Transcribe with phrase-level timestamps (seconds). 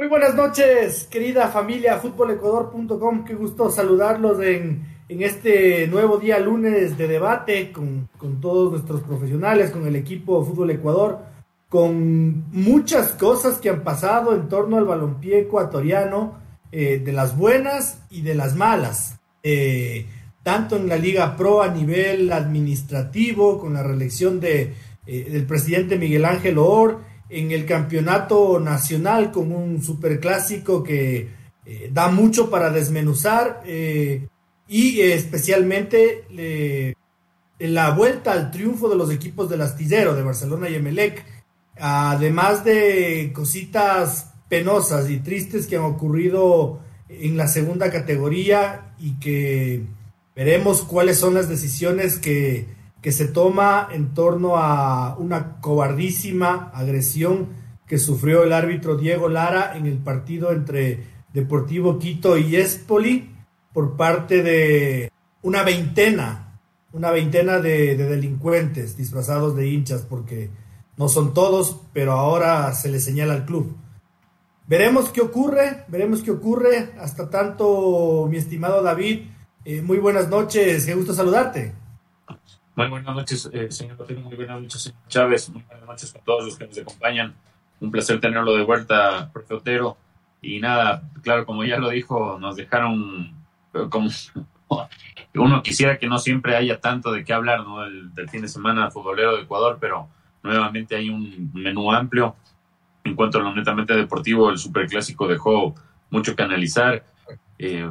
[0.00, 3.22] Muy buenas noches, querida familia futbolecuador.com.
[3.22, 9.02] Qué gusto saludarlos en, en, este nuevo día lunes de debate con, con, todos nuestros
[9.02, 11.18] profesionales, con el equipo Fútbol Ecuador,
[11.68, 16.38] con muchas cosas que han pasado en torno al balompié ecuatoriano,
[16.72, 19.20] eh, de las buenas y de las malas.
[19.42, 20.06] Eh,
[20.42, 24.72] tanto en la Liga Pro a nivel administrativo, con la reelección de,
[25.06, 31.28] eh, del presidente Miguel Ángel Or en el campeonato nacional con un superclásico que
[31.64, 34.26] eh, da mucho para desmenuzar eh,
[34.68, 36.24] y especialmente
[37.58, 41.24] la vuelta al triunfo de los equipos del astillero de Barcelona y Emelec,
[41.78, 49.84] además de cositas penosas y tristes que han ocurrido en la segunda categoría y que
[50.34, 52.66] veremos cuáles son las decisiones que
[53.00, 57.48] que se toma en torno a una cobardísima agresión
[57.86, 63.30] que sufrió el árbitro Diego Lara en el partido entre Deportivo Quito y Espoli
[63.72, 65.10] por parte de
[65.42, 66.60] una veintena,
[66.92, 70.50] una veintena de, delincuentes disfrazados de hinchas, porque
[70.96, 73.76] no son todos, pero ahora se le señala al club.
[74.66, 76.92] Veremos qué ocurre, veremos qué ocurre.
[77.00, 79.22] Hasta tanto, mi estimado David,
[79.64, 81.79] eh, muy buenas noches, qué gusto saludarte.
[82.76, 85.50] Muy buenas noches, eh, señor Muy buenas noches, señor Chávez.
[85.50, 87.34] Muy buenas noches a todos los que nos acompañan.
[87.80, 89.96] Un placer tenerlo de vuelta, profe Otero.
[90.40, 93.34] Y nada, claro, como ya lo dijo, nos dejaron
[93.90, 94.08] como
[95.34, 97.80] uno quisiera que no siempre haya tanto de qué hablar ¿no?
[97.80, 100.08] del, fin de semana futbolero de Ecuador, pero
[100.42, 102.36] nuevamente hay un menú amplio.
[103.04, 105.74] En cuanto a lo netamente deportivo, el superclásico dejó
[106.10, 107.04] mucho que analizar.
[107.58, 107.90] Eh,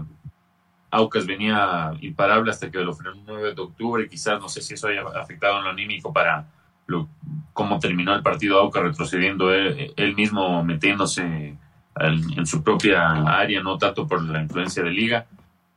[0.92, 4.10] Aucas venía imparable hasta que lo frenó el 9 de octubre.
[4.10, 6.48] Quizás no sé si eso haya afectado en lo anímico para
[6.88, 7.08] lo,
[7.54, 11.56] cómo terminó el partido Aucas retrocediendo él, mismo metiéndose
[12.00, 15.28] en su propia área, no tanto por la influencia de Liga.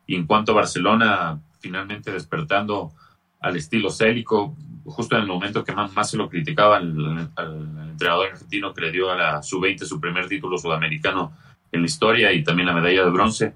[0.07, 2.93] Y en cuanto a Barcelona, finalmente despertando
[3.41, 7.91] al estilo célico, justo en el momento que más, más se lo criticaba al, al
[7.91, 11.33] entrenador argentino que le dio a la sub-20 su primer título sudamericano
[11.71, 13.55] en la historia y también la medalla de bronce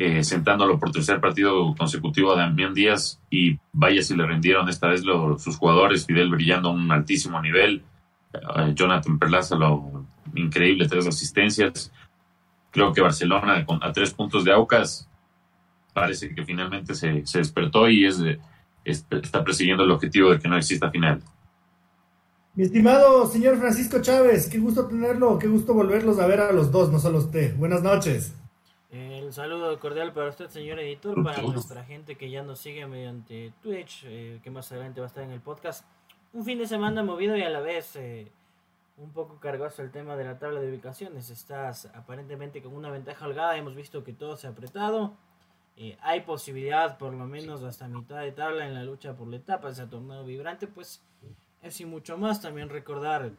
[0.00, 4.86] eh, sentándolo por tercer partido consecutivo a Damián Díaz y vaya si le rendieron esta
[4.86, 5.02] vez
[5.38, 7.82] sus jugadores, Fidel brillando a un altísimo nivel,
[8.32, 10.06] eh, Jonathan Perlaza lo
[10.36, 11.90] increíble, tres asistencias.
[12.70, 15.08] Creo que Barcelona a tres puntos de Aucas
[15.92, 18.22] parece que finalmente se, despertó y es,
[18.84, 21.20] está persiguiendo el objetivo de que no exista final.
[22.54, 26.70] Mi estimado señor Francisco Chávez, qué gusto tenerlo, qué gusto volverlos a ver a los
[26.70, 27.56] dos, no solo usted.
[27.56, 28.32] Buenas noches.
[28.90, 33.52] Un saludo cordial para usted, señor editor, para nuestra gente que ya nos sigue mediante
[33.62, 35.84] Twitch, eh, que más adelante va a estar en el podcast.
[36.32, 38.32] Un fin de semana movido y a la vez eh,
[38.96, 41.28] un poco cargoso el tema de la tabla de ubicaciones.
[41.28, 45.12] Estás aparentemente con una ventaja holgada, hemos visto que todo se ha apretado.
[45.76, 49.36] Eh, hay posibilidad, por lo menos hasta mitad de tabla, en la lucha por la
[49.36, 51.02] etapa, ese torneo vibrante, pues
[51.60, 52.40] es y mucho más.
[52.40, 53.32] También recordar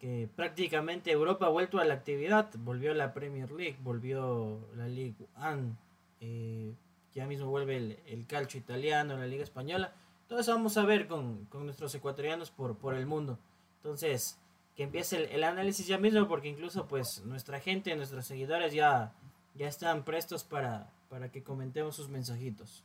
[0.00, 5.26] que prácticamente Europa ha vuelto a la actividad, volvió la Premier League, volvió la Ligue
[5.36, 5.76] 1,
[6.20, 6.72] eh,
[7.14, 9.92] ya mismo vuelve el, el, calcio italiano, la Liga Española,
[10.30, 13.36] todo eso vamos a ver con, nuestros ecuatorianos por, por el mundo.
[13.82, 14.38] Entonces,
[14.76, 19.12] que empiece el, análisis ya mismo, porque incluso pues nuestra gente, nuestros seguidores ya,
[19.56, 22.84] ya están prestos para, para que comentemos sus mensajitos.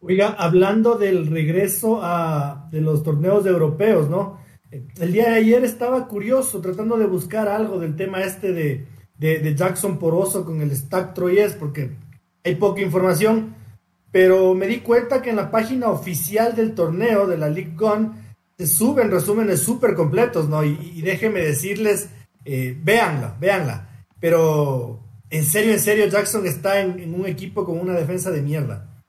[0.00, 4.38] Oiga, hablando del regreso a, de los torneos europeos, ¿no?
[4.70, 8.86] El día de ayer estaba curioso tratando de buscar algo del tema este de,
[9.18, 11.92] de, Jackson Poroso con el Stack Troyes, porque
[12.44, 13.54] hay poca información,
[14.10, 18.14] pero me di cuenta que en la página oficial del torneo de la League Gun
[18.58, 20.64] se suben resúmenes súper completos, ¿no?
[20.64, 22.08] Y, déjenme decirles,
[22.44, 24.06] eh, véanla, véanla.
[24.18, 29.04] Pero en serio, en serio, Jackson está en un equipo con una defensa de mierda.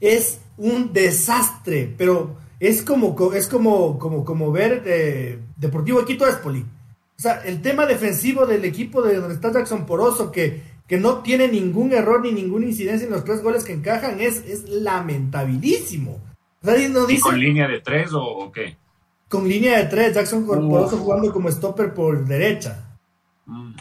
[0.00, 6.60] Es un desastre, pero es como, es como, como, como ver eh, Deportivo Quito Espoli.
[6.60, 11.18] O sea, el tema defensivo del equipo de donde está Jackson Poroso, que, que no
[11.18, 16.20] tiene ningún error ni ninguna incidencia en los tres goles que encajan, es, es lamentabilísimo.
[17.22, 18.76] ¿Con línea de tres o, qué?
[19.28, 22.82] Con línea de tres, Jackson Poroso jugando como stopper por derecha.
[23.46, 23.74] Mm.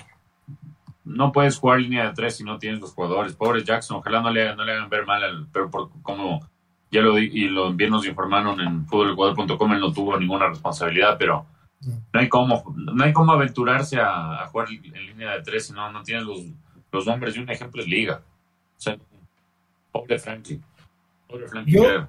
[1.05, 3.33] no puedes jugar línea de tres si no tienes los jugadores.
[3.33, 6.47] Pobre Jackson, ojalá no le, no le hagan ver mal, al, pero por, como
[6.91, 11.45] ya lo y lo bien nos informaron en fútbolecuador.com, él no tuvo ninguna responsabilidad, pero
[12.13, 15.91] no hay cómo, no hay cómo aventurarse a, jugar en línea de tres si no,
[15.91, 16.41] no tienes los,
[16.91, 17.35] los nombres.
[17.35, 18.21] Y un ejemplo es Liga.
[18.77, 18.97] O sea,
[19.91, 20.61] pobre Frankie.
[21.27, 21.71] Pobre Frankie.
[21.73, 22.07] Yo,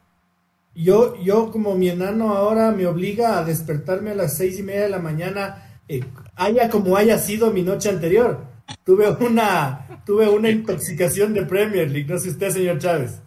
[0.75, 4.83] yo, yo, como mi enano ahora me obliga a despertarme a las seis y media
[4.83, 6.05] de la mañana, eh,
[6.37, 8.45] haya como haya sido mi noche anterior.
[8.85, 12.09] Tuve una, tuve una intoxicación de Premier League.
[12.09, 13.21] No sé usted, señor Chávez.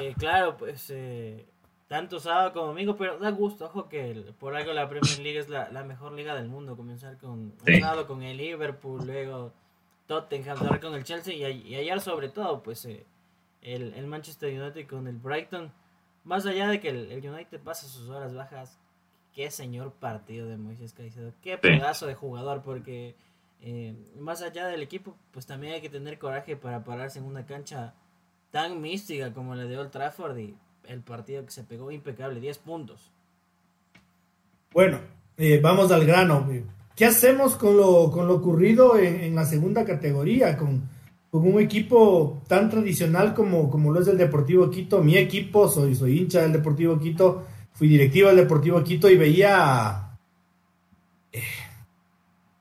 [0.00, 1.46] Eh, claro, pues eh,
[1.88, 5.48] tanto sábado como domingo, pero da gusto, ojo que por algo la Premier League es
[5.48, 6.76] la, mejor liga del mundo.
[6.76, 7.54] Comenzar con
[8.06, 9.52] con el Liverpool, luego
[10.06, 13.04] Tottenham, ahora con el Chelsea y, ayer sobre todo, pues eh,
[13.62, 15.72] el, el, Manchester United con el Brighton.
[16.24, 18.80] Más allá de que el, United pasa sus horas bajas,
[19.32, 23.14] qué señor partido de Moisés Caicedo, qué pedazo de jugador, porque
[23.60, 27.46] eh, más allá del equipo, pues también hay que tener coraje para pararse en una
[27.46, 27.94] cancha
[28.50, 30.54] tan mística como la de Old Trafford y
[30.88, 33.10] el partido que se pegó impecable, 10 puntos.
[34.72, 35.00] Bueno,
[35.36, 36.46] eh, vamos al grano.
[36.94, 40.56] ¿Qué hacemos con lo, con lo ocurrido en, la segunda categoría?
[40.56, 40.88] Con,
[41.30, 45.02] con, un equipo tan tradicional como, como lo es el Deportivo Quito.
[45.02, 50.16] Mi equipo, soy, soy hincha del Deportivo Quito, fui directivo del Deportivo Quito y veía
[51.32, 51.42] eh,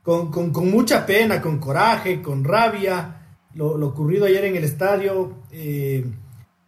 [0.04, 3.15] con, con, con, mucha pena, con coraje, con rabia,
[3.56, 5.34] lo, ocurrido ayer en el estadio.
[5.52, 6.06] Eh,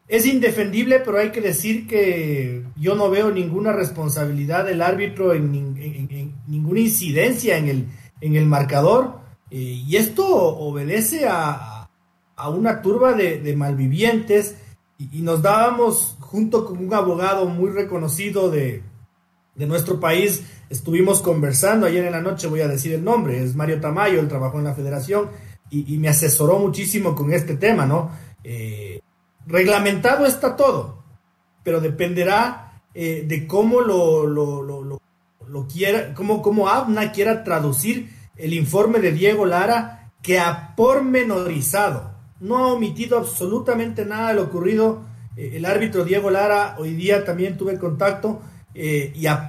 [0.07, 5.51] es indefendible, pero hay que decir que yo no veo ninguna responsabilidad del árbitro en,
[6.47, 7.87] ninguna incidencia en el,
[8.21, 9.19] en el marcador.
[9.51, 11.89] Eh, y esto obedece a,
[12.49, 14.55] una turba de, malvivientes
[14.97, 18.83] y, nos dábamos junto con un abogado muy reconocido de,
[19.55, 23.81] nuestro país, estuvimos conversando ayer en la noche, voy a decir el nombre, es Mario
[23.81, 25.29] Tamayo, él trabajó en la federación
[25.69, 28.11] y, me asesoró muchísimo con este tema, ¿no?
[28.43, 29.01] Eh,
[29.45, 31.03] Reglamentado está todo,
[31.63, 34.99] pero dependerá eh, de cómo lo, lo, lo,
[35.47, 42.11] lo, quiera, cómo, cómo ABNA quiera traducir el informe de Diego Lara, que ha pormenorizado,
[42.41, 45.03] no ha omitido absolutamente nada de lo ocurrido.
[45.37, 48.41] Eh, el árbitro Diego Lara, hoy día también tuve contacto
[48.73, 49.47] y ha,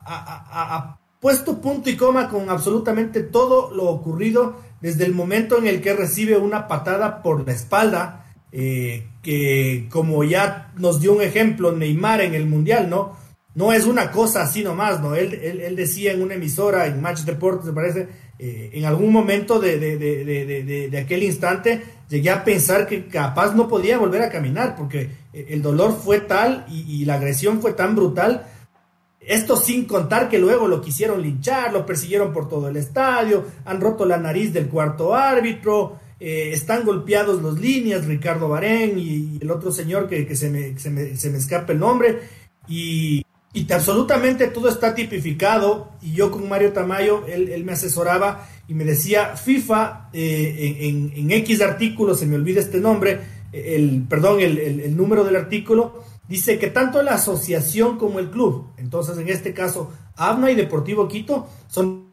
[0.00, 5.82] ha puesto punto y coma con absolutamente todo lo ocurrido desde el momento en el
[5.82, 11.72] que recibe una patada por la espalda eh, que como ya nos dio un ejemplo
[11.72, 13.16] Neymar en el Mundial, ¿no?
[13.54, 15.14] No es una cosa así nomás, ¿no?
[15.14, 18.08] Él, él, decía en una emisora, en Match Deportes, me parece,
[18.38, 23.98] eh, en algún momento de, de, aquel instante, llegué a pensar que capaz no podía
[23.98, 28.46] volver a caminar, porque el dolor fue tal y la agresión fue tan brutal
[29.20, 33.80] esto sin contar que luego lo quisieron linchar, lo persiguieron por todo el estadio, han
[33.80, 39.50] roto la nariz del cuarto árbitro, eh, están golpeados los líneas, Ricardo Barén y, el
[39.50, 42.20] otro señor que, se, me, se, me, se, me, escapa el nombre,
[42.66, 48.74] y, y, absolutamente todo está tipificado, y yo con Mario Tamayo, él, me asesoraba y
[48.74, 53.20] me decía, FIFA, eh, en, en, X artículo, se me olvida este nombre,
[53.52, 58.68] el, perdón, el, el número del artículo, dice que tanto la asociación como el club,
[58.78, 62.08] entonces en este caso, ABNA y Deportivo Quito, son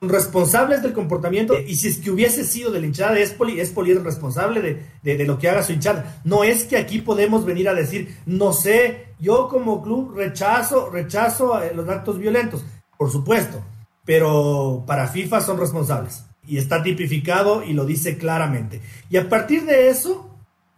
[0.00, 3.70] responsables del comportamiento y si es que hubiese sido de la hinchada es Poli, es
[3.70, 6.20] Poli responsable de, lo que haga su hinchada.
[6.24, 11.60] No es que aquí podemos venir a decir, no sé, yo como club rechazo, rechazo
[11.76, 12.64] los actos violentos,
[12.98, 13.62] por supuesto,
[14.04, 18.80] pero para FIFA son responsables y está tipificado y lo dice claramente.
[19.10, 20.29] Y a partir de eso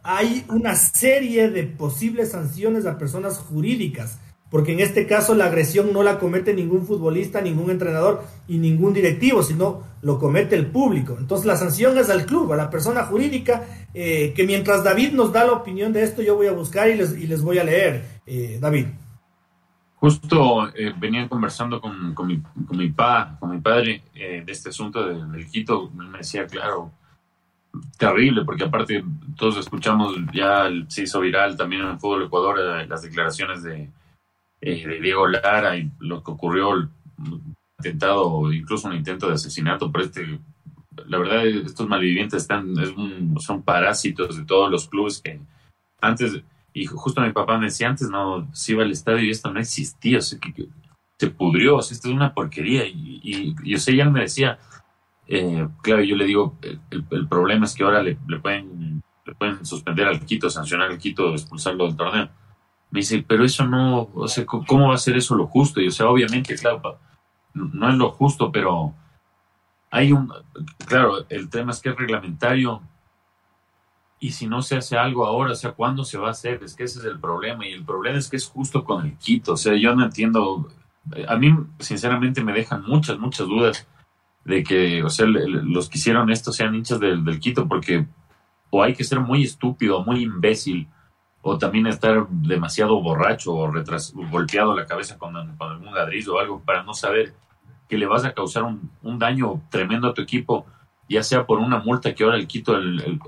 [0.03, 4.19] hay una serie de posibles sanciones a personas jurídicas
[4.53, 8.93] porque en este caso la agresión no la comete ningún futbolista, ningún entrenador y ningún
[8.93, 11.17] directivo, sino lo comete el público.
[11.19, 15.33] Entonces la sanción es al club, a la persona jurídica, eh, que mientras David nos
[15.33, 17.65] da la opinión de esto, yo voy a buscar y les, y les voy a
[17.65, 18.21] leer.
[18.27, 18.89] Eh, David.
[19.95, 25.47] Justo eh, venían conversando con, mi, con, pa, con mi padre de este asunto del,
[25.47, 26.93] Quito, me decía, claro,
[27.99, 29.05] terrible, porque aparte
[29.37, 33.89] todos escuchamos, ya se hizo viral también en el fútbol Ecuador las declaraciones de
[34.65, 36.89] eh, de Diego Lara y lo que ocurrió, el
[37.77, 40.39] atentado o incluso un intento de asesinato por este.
[41.09, 42.73] La verdad, estos malvivientes están,
[43.41, 45.41] son parásitos de todos los clubes que
[46.01, 46.41] antes,
[46.73, 49.59] y justo mi papá me decía, antes no se iba al estadio y esto no
[49.59, 50.69] existía, o sea, que,
[51.19, 52.87] se pudrió, o sea, esto es una porquería.
[52.87, 54.61] Y, y, yo sé, ya me decía,
[55.27, 56.57] eh, claro, yo le digo,
[56.91, 60.99] el, problema es que ahora le, le, pueden, le pueden suspender al Quito, sancionar al
[60.99, 62.29] Quito, expulsarlo del torneo.
[62.91, 65.81] Me dice, pero eso no, o sea, ¿cómo va a ser eso lo justo?
[65.81, 66.99] Y o sea, obviamente, claro,
[67.55, 68.95] no es lo justo, pero
[69.91, 70.33] hay un,
[70.87, 72.83] claro, el tema es que es reglamentario.
[74.19, 76.63] Y si no se hace algo ahora, o sea, ¿cuándo se va a hacer?
[76.63, 77.67] Es que ese es el problema.
[77.67, 80.69] Y el problema es que es justo con el Quito, o sea, yo no entiendo,
[81.27, 83.87] a mí sinceramente me dejan muchas, muchas dudas
[84.45, 88.07] de que, o sea, los que hicieron esto sean hinchas del, del Quito porque
[88.71, 90.89] o hay que ser muy estúpido, muy imbécil,
[91.43, 96.39] o también estar demasiado borracho o retras golpeado la cabeza con, con, algún ladrillo o
[96.39, 97.35] algo para no saber
[97.89, 100.65] que le vas a causar un, un, daño tremendo a tu equipo,
[101.09, 103.21] ya sea por una multa que ahora el Quito el,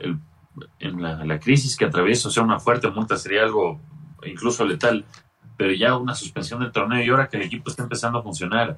[0.79, 3.81] en la, la, crisis que atraviesa, o sea, una fuerte multa sería algo
[4.25, 5.05] incluso letal,
[5.57, 8.77] pero ya una suspensión del torneo y ahora que el equipo está empezando a funcionar.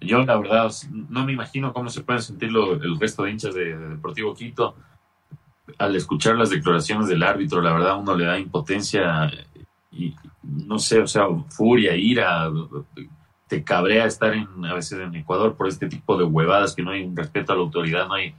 [0.00, 3.54] Yo, la verdad, no me imagino cómo se pueden sentir lo, el resto de hinchas
[3.54, 4.76] de, de Deportivo Quito
[5.76, 9.30] al escuchar las declaraciones del árbitro, la verdad uno le da impotencia
[9.90, 12.50] y no sé, o sea, furia, ira,
[13.46, 16.92] te cabrea estar en, a veces en Ecuador por este tipo de huevadas que no
[16.92, 18.34] hay respeto a la autoridad, no hay,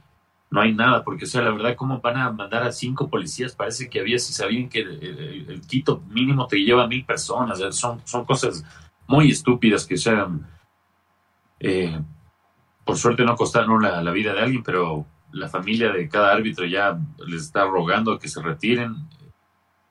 [0.50, 3.54] no hay nada, porque o sea, la verdad, ¿cómo van a mandar a cinco policías?
[3.54, 8.00] Parece que había, si sabían que el, Quito mínimo te lleva a mil personas, son,
[8.04, 8.64] son cosas
[9.06, 10.46] muy estúpidas que sean,
[11.60, 12.00] eh,
[12.84, 16.98] por suerte no costaron la, vida de alguien, pero la familia de cada árbitro ya
[17.26, 18.96] les está rogando que se retiren.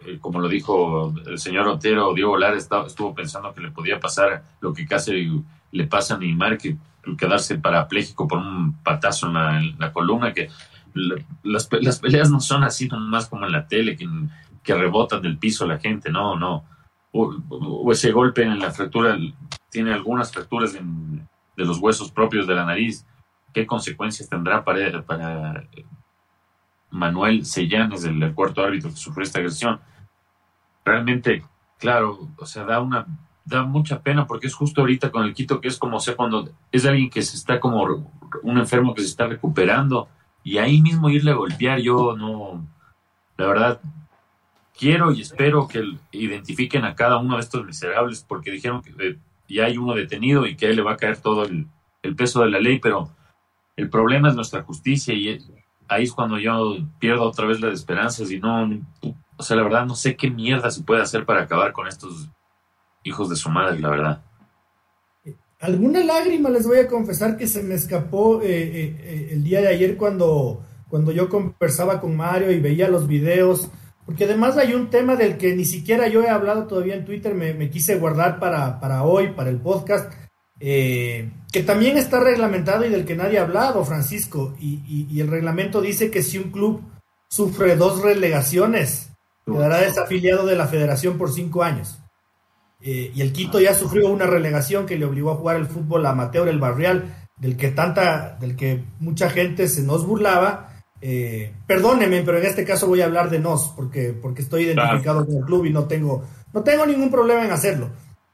[0.05, 4.43] Eh, como lo dijo el señor Otero, Diego Lara estuvo pensando que le podía pasar
[4.59, 6.77] lo que casi le pasa a Neymar, que
[7.17, 10.49] quedarse parapléjico por un patazo en la, columna, que
[11.43, 14.07] las, peleas no son así más como en la tele, que,
[14.63, 16.65] que rebotan del piso la gente, no, no.
[17.11, 19.17] O, ese golpe en la fractura,
[19.69, 20.77] tiene algunas fracturas
[21.59, 23.05] de los huesos propios de la nariz
[23.53, 25.67] qué consecuencias tendrá para, para
[26.89, 29.79] Manuel Sellanes, el, cuarto árbitro que sufrió esta agresión.
[30.85, 31.43] Realmente,
[31.77, 33.05] claro, o sea, da una
[33.43, 36.51] da mucha pena porque es justo ahorita con el Quito que es como, o cuando
[36.71, 37.83] es alguien que se está como
[38.43, 40.07] un enfermo que se está recuperando
[40.43, 42.63] y ahí mismo irle a golpear, yo no,
[43.37, 43.81] la verdad,
[44.77, 49.17] quiero y espero que identifiquen a cada uno de estos miserables porque dijeron que eh,
[49.49, 51.67] ya hay uno detenido y que a él le va a caer todo el,
[52.03, 53.09] el peso de la ley, pero
[53.75, 55.39] el problema es nuestra justicia y
[55.87, 58.69] ahí es cuando yo pierdo otra vez las esperanzas y no,
[59.37, 62.29] o sea, la verdad no sé qué mierda se puede hacer para acabar con estos
[63.03, 64.21] hijos de su madre, la verdad.
[65.59, 69.61] Alguna lágrima les voy a confesar que se me escapó eh, eh, eh, el día
[69.61, 73.69] de ayer cuando, cuando yo conversaba con Mario y veía los videos,
[74.09, 77.35] porque además hay un tema del que ni siquiera yo he hablado todavía en Twitter,
[77.35, 80.11] me, me quise guardar para, para hoy, para el podcast,
[80.59, 85.79] eh, que también está reglamentado y del que nadie ha hablado, Francisco, y, el reglamento
[85.79, 86.81] dice que si un club
[87.27, 89.11] sufre dos relegaciones,
[89.45, 91.99] quedará desafiliado de la federación por cinco años.
[92.81, 96.03] Eh, y el Quito ya sufrió una relegación que le obligó a jugar el fútbol
[96.07, 100.68] amateur, el barrial, del que tanta, del que mucha gente se nos burlaba.
[101.01, 105.25] Eh, perdóneme, pero en este caso voy a hablar de nos, porque, porque estoy identificado
[105.25, 107.89] con el club y no tengo, no tengo ningún problema en hacerlo.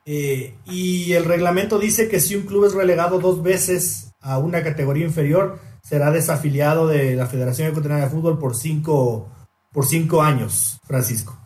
[0.06, 4.64] Eh, y el reglamento dice que si un club es relegado dos veces a una
[4.64, 9.30] categoría inferior, será desafiliado de la Federación Ecuatoriana de Fútbol por cinco,
[9.72, 11.38] por cinco años, Francisco.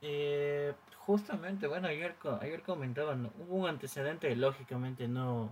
[0.00, 5.50] Eh, justamente, bueno, ayer, ayer comentaban, hubo un antecedente, lógicamente no,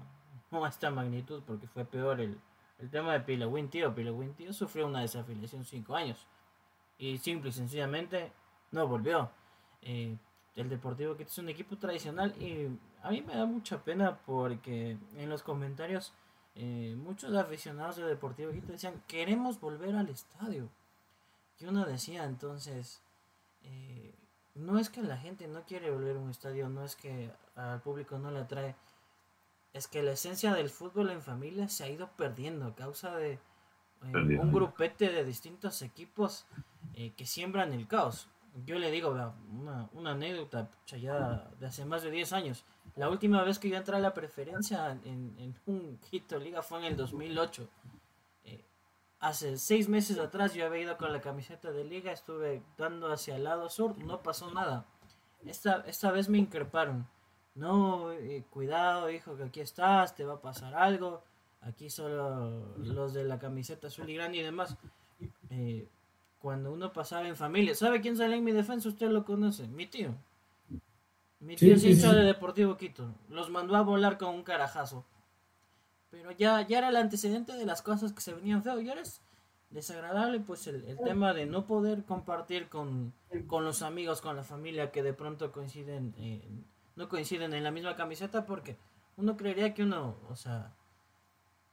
[0.52, 2.36] no a esta magnitud, porque fue peor el,
[2.80, 3.94] el tema de Pilawin Tío.
[3.94, 6.26] Pilawin Tío sufrió una desafiliación cinco años.
[6.98, 8.32] Y simple y sencillamente
[8.72, 9.30] no volvió.
[9.82, 10.16] Eh,
[10.56, 12.68] el Deportivo Quito es un equipo tradicional y
[13.02, 16.12] a mí me da mucha pena porque en los comentarios
[16.54, 20.68] eh, muchos aficionados del Deportivo Quito decían queremos volver al estadio.
[21.58, 23.02] Y uno decía entonces,
[23.62, 24.14] eh,
[24.54, 27.80] no es que la gente no quiere volver a un estadio, no es que al
[27.80, 28.74] público no le atrae,
[29.72, 33.32] es que la esencia del fútbol en familia se ha ido perdiendo a causa de
[33.32, 33.40] eh,
[34.02, 36.46] un grupete de distintos equipos
[37.16, 38.28] que siembran el caos
[38.66, 42.64] yo le digo, una, una anécdota ya de hace más de 10 años.
[42.96, 46.78] La última vez que yo entré a la preferencia en, en un Quito Liga fue
[46.80, 47.68] en el 2008.
[48.44, 48.64] Eh,
[49.20, 53.36] hace seis meses atrás yo había ido con la camiseta de Liga, estuve dando hacia
[53.36, 54.86] el lado sur, no pasó nada.
[55.44, 57.06] Esta, esta vez me increparon.
[57.54, 61.22] No, eh, cuidado, hijo, que aquí estás, te va a pasar algo.
[61.62, 64.76] Aquí solo los de la camiseta azul y grande y demás.
[65.50, 65.88] Eh,
[66.38, 67.74] cuando uno pasaba en familia.
[67.74, 68.88] ¿Sabe quién sale en mi defensa?
[68.88, 70.14] Usted lo conoce, mi tío.
[71.38, 73.14] Mi tío sí, es de Deportivo Quito.
[73.28, 75.04] Los mandó a volar con un carajazo.
[76.10, 78.80] Pero ya, ya era el antecedente de las cosas que se venían feo.
[78.80, 79.20] Y ahora es
[79.70, 83.12] desagradable pues el, tema de no poder compartir con,
[83.46, 86.14] con, los amigos, con la familia que de pronto coinciden,
[86.96, 88.76] no coinciden en la misma camiseta porque
[89.16, 90.72] uno creería que uno, o sea,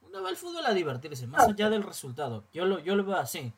[0.02, 2.44] uno va al fútbol a divertirse, más allá del resultado.
[2.52, 3.52] Yo lo, yo lo veo así.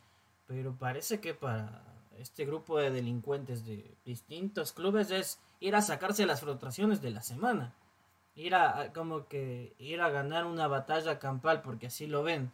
[0.47, 1.85] Pero parece que para
[2.19, 7.23] este grupo de delincuentes de distintos clubes es ir a sacarse las frustraciones de la
[7.23, 7.75] semana.
[8.35, 12.51] Ir a, como que ir a ganar una batalla campal porque así lo ven.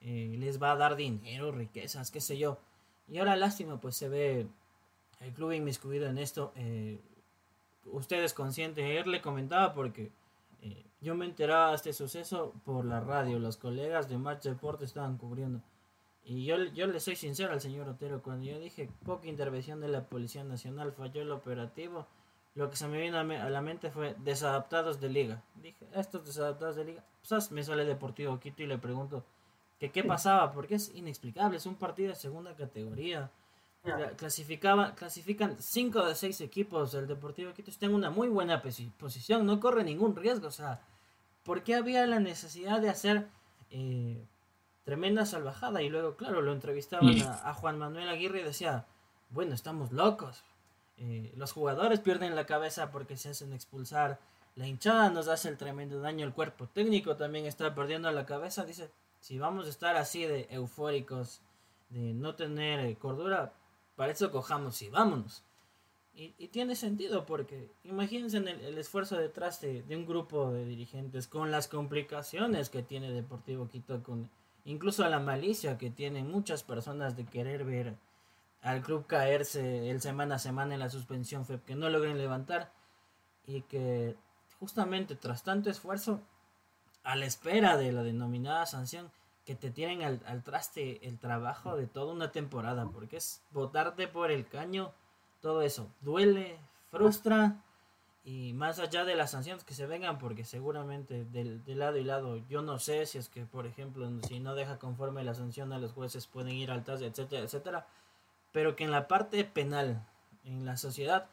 [0.00, 2.58] Eh, les va a dar dinero, riquezas, qué sé yo.
[3.08, 4.46] Y ahora lástima, pues se ve
[5.20, 6.52] el club inmiscuido en esto.
[6.56, 7.00] Eh,
[7.84, 10.12] ustedes conscientes, ayer le comentaba porque
[10.62, 14.84] eh, yo me enteraba de este suceso por la radio, los colegas de Match Deporte
[14.84, 15.60] estaban cubriendo.
[16.22, 19.88] Y yo, yo le soy sincero al señor Otero, cuando yo dije poca intervención de
[19.88, 22.06] la Policía Nacional, falló el operativo,
[22.54, 25.42] lo que se me vino a, la mente fue desadaptados de liga.
[25.54, 29.24] Dije, estos desadaptados de liga, pues me sale Deportivo Quito y le pregunto
[29.78, 33.30] que qué pasaba, porque es inexplicable, es un partido de segunda categoría.
[34.16, 38.62] Clasificaba, clasifican 5 de 6 equipos del Deportivo Quito, está en una muy buena
[38.98, 40.82] posición, no corre ningún riesgo, o sea,
[41.44, 43.26] ¿por qué había la necesidad de hacer
[43.70, 44.22] eh,
[44.84, 45.80] tremenda salvajada?
[45.80, 48.84] Y luego, claro, lo entrevistaban a, Juan Manuel Aguirre y decía,
[49.30, 50.42] bueno, estamos locos,
[50.98, 54.20] eh, los jugadores pierden la cabeza porque se hacen expulsar,
[54.56, 58.66] la hinchada nos hace el tremendo daño, el cuerpo técnico también está perdiendo la cabeza,
[58.66, 61.40] dice, si vamos a estar así de eufóricos,
[61.88, 63.54] de no tener eh, cordura,
[64.00, 65.44] para eso cojamos y vámonos.
[66.14, 71.50] Y, tiene sentido porque imagínense el, el esfuerzo detrás de, un grupo de dirigentes con
[71.50, 74.30] las complicaciones que tiene Deportivo Quito, con
[74.64, 77.94] incluso la malicia que tienen muchas personas de querer ver
[78.62, 82.72] al club caerse el semana a semana en la suspensión FEP, que no logren levantar
[83.46, 84.16] y que
[84.58, 86.22] justamente tras tanto esfuerzo
[87.02, 89.10] a la espera de la denominada sanción,
[89.50, 94.30] que te tienen al, traste el trabajo de toda una temporada, porque es botarte por
[94.30, 94.92] el caño,
[95.40, 95.92] todo eso.
[96.02, 96.56] Duele,
[96.92, 97.60] frustra,
[98.22, 102.36] y más allá de las sanciones que se vengan, porque seguramente del, lado y lado,
[102.48, 105.80] yo no sé si es que, por ejemplo, si no deja conforme la sanción a
[105.80, 107.88] los jueces pueden ir al TAS, etcétera, etcétera,
[108.52, 110.06] pero que en la parte penal,
[110.44, 111.26] en la sociedad,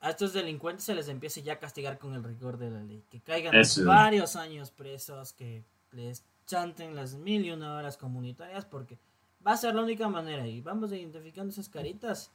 [0.00, 3.02] a estos delincuentes se les empiece ya a castigar con el rigor de la ley.
[3.10, 3.54] Que caigan
[3.86, 8.98] varios años presos, que les chanten las mil y una horas comunitarias, porque
[9.46, 10.46] va a ser la única manera.
[10.46, 12.32] Y vamos identificando esas caritas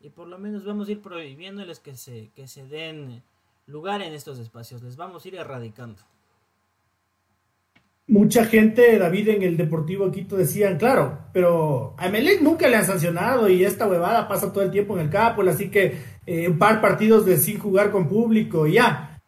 [0.00, 3.22] y por lo menos vamos a ir prohibiéndoles que se, que se den
[3.66, 4.82] lugar en estos espacios.
[4.82, 6.02] Les vamos a ir erradicando.
[8.08, 12.84] Mucha gente, David, en el Deportivo Quito decían, claro, pero a Emelec nunca le han
[12.84, 16.58] sancionado y esta huevada pasa todo el tiempo en el campo, así que eh, un
[16.58, 19.22] par partidos de sin jugar con público y ya.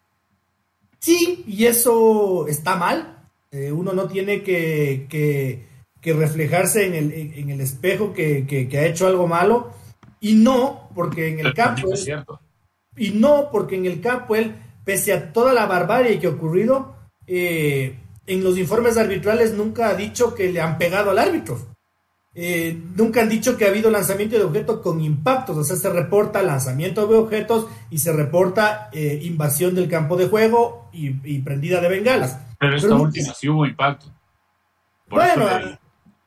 [0.99, 3.14] Sí, y eso está mal.
[3.55, 8.87] Eh, uno no tiene que, que, reflejarse en el, en, el espejo que, que, ha
[8.87, 9.73] hecho algo malo.
[10.21, 11.89] Y no, porque en el campo.
[12.97, 16.97] y no, porque en el campo él, pese a toda la barbarie que ha ocurrido,
[17.29, 21.75] eh, en los informes arbitrales nunca ha dicho que le han pegado al árbitro.
[22.37, 25.89] Eh, nunca han dicho que ha habido lanzamiento de objetos con impactos, o sea, se
[25.89, 31.81] reporta lanzamiento de objetos y se reporta eh, invasión del campo de juego y, prendida
[31.81, 32.39] de bengalas.
[32.65, 34.07] Pero esta última sí hubo impacto.
[35.09, 35.47] bueno,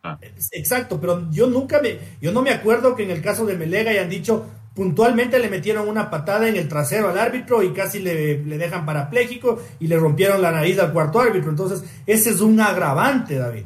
[0.04, 0.18] ah.
[0.52, 3.92] exacto, pero yo nunca me, yo no me acuerdo que en el caso de Melega
[3.92, 8.44] hayan dicho puntualmente le metieron una patada en el trasero al árbitro y casi le,
[8.44, 11.50] le dejan parapléjico y le rompieron la nariz al cuarto árbitro.
[11.50, 13.64] Entonces, ese es un agravante, David.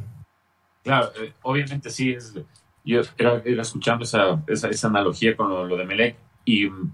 [0.83, 2.33] Claro, eh, obviamente sí, es,
[2.83, 6.91] yo era, escuchando esa, esa, analogía con lo, de Melec y mm,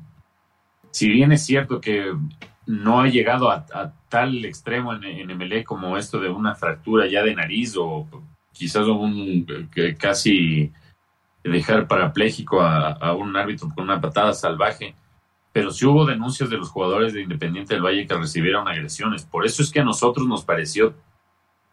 [0.91, 2.11] si bien es cierto que
[2.65, 7.23] no ha llegado a, tal extremo en, en Melec como esto de una fractura ya
[7.23, 8.07] de nariz o
[8.51, 10.71] quizás un que casi
[11.43, 14.95] dejar parapléjico a, a, un árbitro con una patada salvaje,
[15.53, 19.25] pero sí hubo denuncias de los jugadores de Independiente del Valle que recibieron agresiones.
[19.25, 20.95] Por eso es que a nosotros nos pareció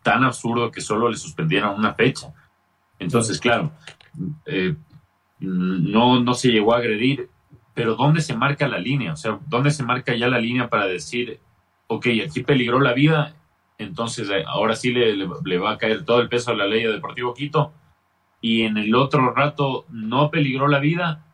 [0.03, 2.33] tan absurdo que solo le suspendieran una fecha.
[2.99, 3.73] Entonces, claro,
[4.47, 4.77] eh,
[5.41, 7.29] no, no se llegó a agredir,
[7.75, 9.15] pero ¿dónde se marca la línea?
[9.15, 11.41] O sea, ¿dónde se marca ya la línea para decir,
[11.87, 13.35] ok, aquí peligró la vida,
[13.79, 16.93] entonces eh, ahora sí le, va a caer todo el peso a la ley de
[16.93, 17.73] Deportivo Quito,
[18.41, 21.25] y en el otro rato no peligró la vida,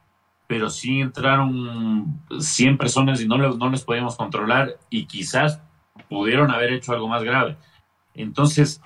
[0.47, 5.61] pero sí entraron 100 personas y no, no les podíamos controlar y quizás
[6.09, 7.57] pudieron haber hecho algo más grave.
[8.15, 8.81] Entonces,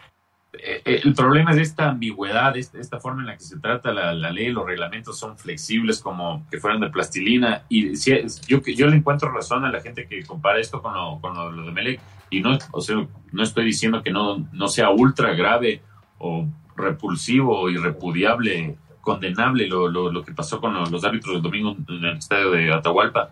[0.85, 4.67] el problema es esta ambigüedad, esta, forma en la que se trata la, ley, los
[4.67, 7.63] reglamentos son flexibles como que fueran de plastilina.
[7.69, 8.13] Y si,
[8.47, 11.65] yo, yo le encuentro razón a la gente que compara esto con lo, con lo,
[11.65, 12.01] de Melec.
[12.31, 12.97] Y no, o sea,
[13.33, 15.83] no estoy diciendo que no, no sea ultra grave
[16.19, 22.05] o repulsivo o irrepudiable, condenable lo, lo, que pasó con los, árbitros del domingo en
[22.05, 23.31] el estadio de Atahualpa.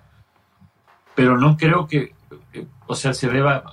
[1.14, 2.14] Pero no creo que,
[2.86, 3.64] o sea, se deba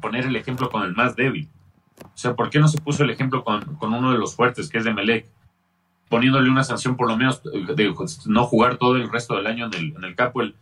[0.00, 1.48] poner el ejemplo con el más débil.
[2.20, 4.68] O sea, ¿por qué no se puso el ejemplo con, con uno de los fuertes,
[4.68, 5.26] que es de Melec?
[6.10, 7.94] Poniéndole una sanción por lo menos de
[8.26, 10.54] no jugar todo el resto del año en el, en el Capuel.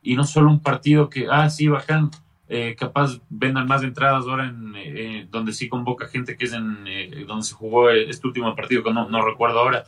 [0.00, 2.12] Y no solo un partido que, ah, sí, bacán,
[2.48, 6.84] eh, capaz vendan más entradas ahora en eh, donde sí convoca gente que es en
[6.86, 9.84] eh, donde se jugó este último partido que no, no recuerdo ahora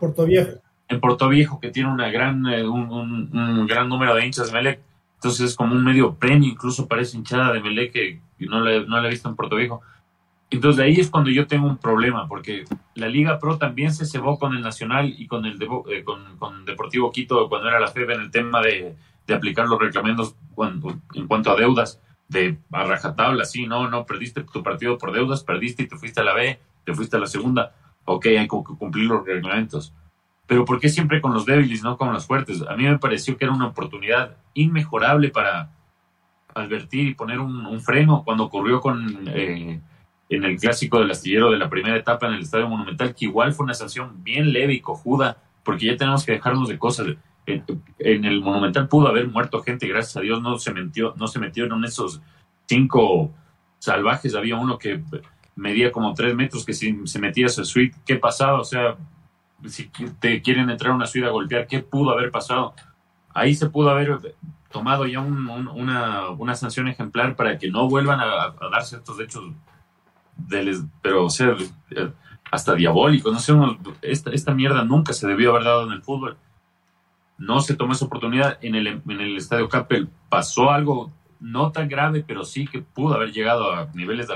[0.00, 0.50] Puerto Viejo.
[0.88, 4.80] en Puerto Viejo que tiene una gran un, un, gran número de hinchas de Melec
[5.16, 9.02] entonces es como un medio premio incluso parece hinchada de Melec que no la, no
[9.02, 9.82] la he visto en Puerto Viejo
[10.50, 14.38] entonces ahí es cuando yo tengo un problema porque la Liga Pro también se cebó
[14.38, 15.58] con el Nacional y con el
[16.04, 18.96] con, con Deportivo Quito cuando era la FEB en el tema de
[19.28, 24.04] de aplicar los reglamentos cuando, en cuanto a deudas de a rajatabla, sí, no, no,
[24.04, 27.20] perdiste tu partido por deudas, perdiste y te fuiste a la B, te fuiste a
[27.20, 29.94] la segunda, ok, hay que cumplir los reglamentos.
[30.46, 32.62] Pero ¿por qué siempre con los débiles, no con los fuertes?
[32.66, 35.70] A mí me pareció que era una oportunidad inmejorable para
[36.54, 39.80] advertir y poner un, freno cuando ocurrió con eh,
[40.28, 43.52] en el clásico del astillero de la primera etapa en el Estadio Monumental, que igual
[43.52, 47.06] fue una sanción bien leve y cojuda, porque ya tenemos que dejarnos de cosas
[47.46, 51.38] en, el Monumental pudo haber muerto gente, gracias a Dios no se metió, no se
[51.38, 52.20] metieron esos
[52.66, 53.32] cinco
[53.78, 55.02] salvajes, había uno que
[55.56, 58.60] medía como tres metros, que si se metía a su suite, ¿qué pasaba?
[58.60, 58.96] O sea,
[59.66, 62.74] si te quieren entrar a una suite a golpear, ¿qué pudo haber pasado?
[63.34, 64.18] Ahí se pudo haber
[64.70, 69.44] tomado ya una, una, sanción ejemplar para que no vuelvan a, darse estos hechos,
[70.38, 71.54] de pero o sea,
[72.50, 73.52] hasta diabólicos, no sé,
[74.02, 76.38] esta, esta mierda nunca se debió haber dado en el fútbol
[77.38, 78.58] no se tomó esa oportunidad.
[78.60, 83.14] En el, en el Estadio Capel pasó algo no tan grave, pero sí que pudo
[83.14, 84.28] haber llegado a niveles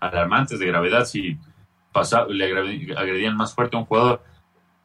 [0.00, 1.38] alarmantes de gravedad si
[1.92, 4.22] pasaba, le agredían más fuerte a un jugador.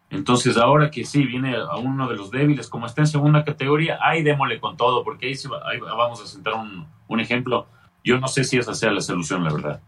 [0.09, 3.99] Entonces, ahora que sí viene a uno de los débiles, como está en segunda categoría,
[4.01, 7.67] ahí démosle con todo, porque ahí, sí, ahí vamos a sentar un, un ejemplo.
[8.07, 9.81] Yo no sé si esa sea la solución, la verdad.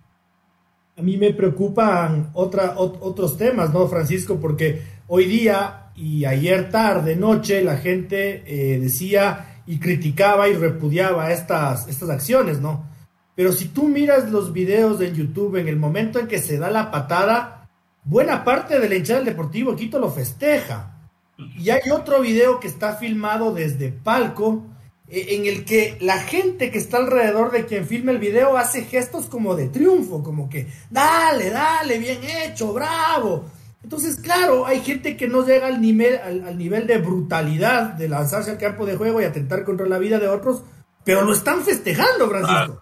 [0.97, 4.41] A mí me preocupan otra, otros temas, ¿no, Francisco?
[4.41, 11.31] Porque hoy día y ayer tarde, noche, la gente eh, decía y criticaba y repudiaba
[11.31, 12.89] estas, estas acciones, ¿no?
[13.35, 16.69] Pero si tú miras los videos de YouTube en el momento en que se da
[16.69, 17.69] la patada,
[18.03, 21.09] buena parte de la hinchada del Deportivo Quito lo festeja.
[21.37, 24.65] Y hay otro video que está filmado desde palco,
[25.09, 29.25] en el que la gente que está alrededor de quien filma el video hace gestos
[29.25, 33.45] como de triunfo, como que, dale, dale, bien hecho, bravo.
[33.83, 38.51] Entonces, claro, hay gente que no llega al nivel, al, nivel de brutalidad de lanzarse
[38.51, 40.63] al campo de juego y atentar contra la vida de otros,
[41.03, 42.81] pero lo están festejando, Francisco.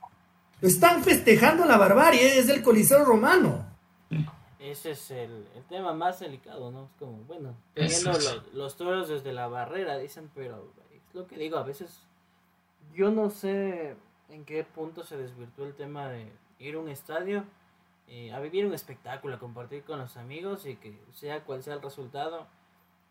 [0.60, 3.66] Lo están festejando la barbarie, es el Coliseo romano.
[4.60, 6.86] Ese es el, tema más delicado, ¿no?
[6.86, 8.12] Es como, bueno, teniendo
[8.54, 12.07] los, toros desde la barrera, dicen, pero es lo que digo, a veces
[12.98, 13.96] yo no sé
[14.30, 17.46] en qué punto se desvirtuó el tema de ir a un estadio
[18.08, 21.74] eh, a vivir un espectáculo, a compartir con los amigos y que sea cual sea
[21.74, 22.48] el resultado,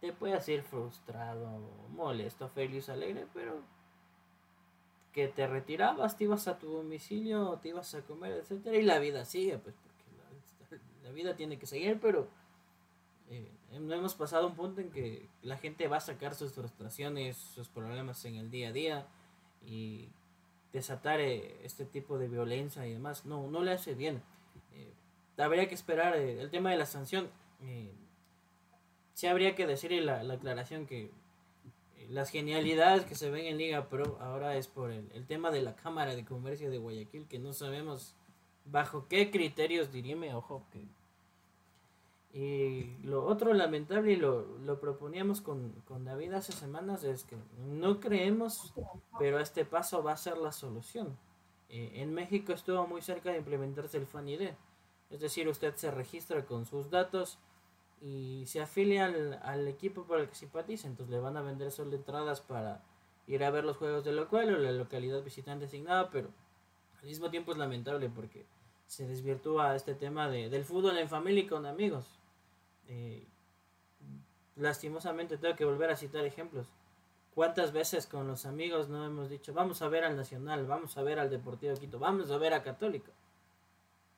[0.00, 3.60] te puedas ir frustrado, molesto, feliz, alegre, pero
[5.12, 8.98] que te retirabas, te ibas a tu domicilio, te ibas a comer, etcétera, y la
[8.98, 12.28] vida sigue, pues porque la, vida tiene que seguir, pero
[13.28, 17.36] eh, no hemos pasado un punto en que la gente va a sacar sus frustraciones,
[17.36, 19.06] sus problemas en el día a día
[19.64, 20.08] y
[20.72, 23.26] desatar eh, este tipo de violencia y demás.
[23.26, 24.22] No, no le hace bien
[25.44, 27.28] habría que esperar eh, el tema de la sanción.
[27.62, 27.92] Eh,
[29.14, 33.58] sí habría que decirle la, la aclaración que eh, las genialidades que se ven en
[33.58, 37.26] Liga Pro ahora es por el, el, tema de la Cámara de Comercio de Guayaquil,
[37.26, 38.14] que no sabemos
[38.64, 40.84] bajo qué criterios dirime, ojo, que...
[42.38, 47.36] Y lo otro lamentable, y lo, lo proponíamos con, con, David hace semanas, es que
[47.66, 48.74] no creemos,
[49.18, 51.16] pero este paso va a ser la solución.
[51.70, 54.50] en México estuvo muy cerca de implementarse el FAN ID
[55.10, 57.38] es decir, usted se registra con sus datos
[58.00, 59.06] y se afilia
[59.42, 60.88] al, equipo por el que simpatiza.
[60.88, 62.82] Entonces le van a vender solo entradas para
[63.26, 66.28] ir a ver los juegos del local o la localidad visitante asignada, pero
[67.00, 68.44] al mismo tiempo es lamentable porque
[68.86, 72.06] se desvirtúa este tema de, del fútbol en familia y con amigos.
[72.88, 73.26] Eh,
[74.56, 76.68] lastimosamente tengo que volver a citar ejemplos.
[77.34, 81.02] ¿Cuántas veces con los amigos no hemos dicho, vamos a ver al Nacional, vamos a
[81.02, 83.12] ver al Deportivo Quito, vamos a ver a Católica?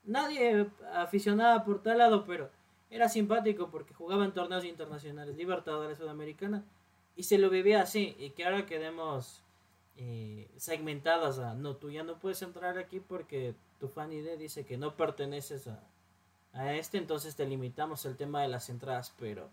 [0.09, 2.49] nadie aficionaba por tal lado, pero
[2.89, 6.63] era simpático porque jugaba en torneos internacionales, Libertadores Sudamericana,
[7.15, 9.43] y se lo vivía así, y que ahora quedemos
[9.97, 14.65] eh, segmentadas a, no, tú ya no puedes entrar aquí porque tu fan ID dice
[14.65, 15.79] que no perteneces a,
[16.53, 19.49] a este, entonces te limitamos el tema de las entradas, pero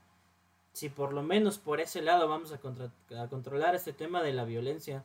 [0.72, 5.04] si por lo menos por ese lado vamos a, controlar este tema de la violencia,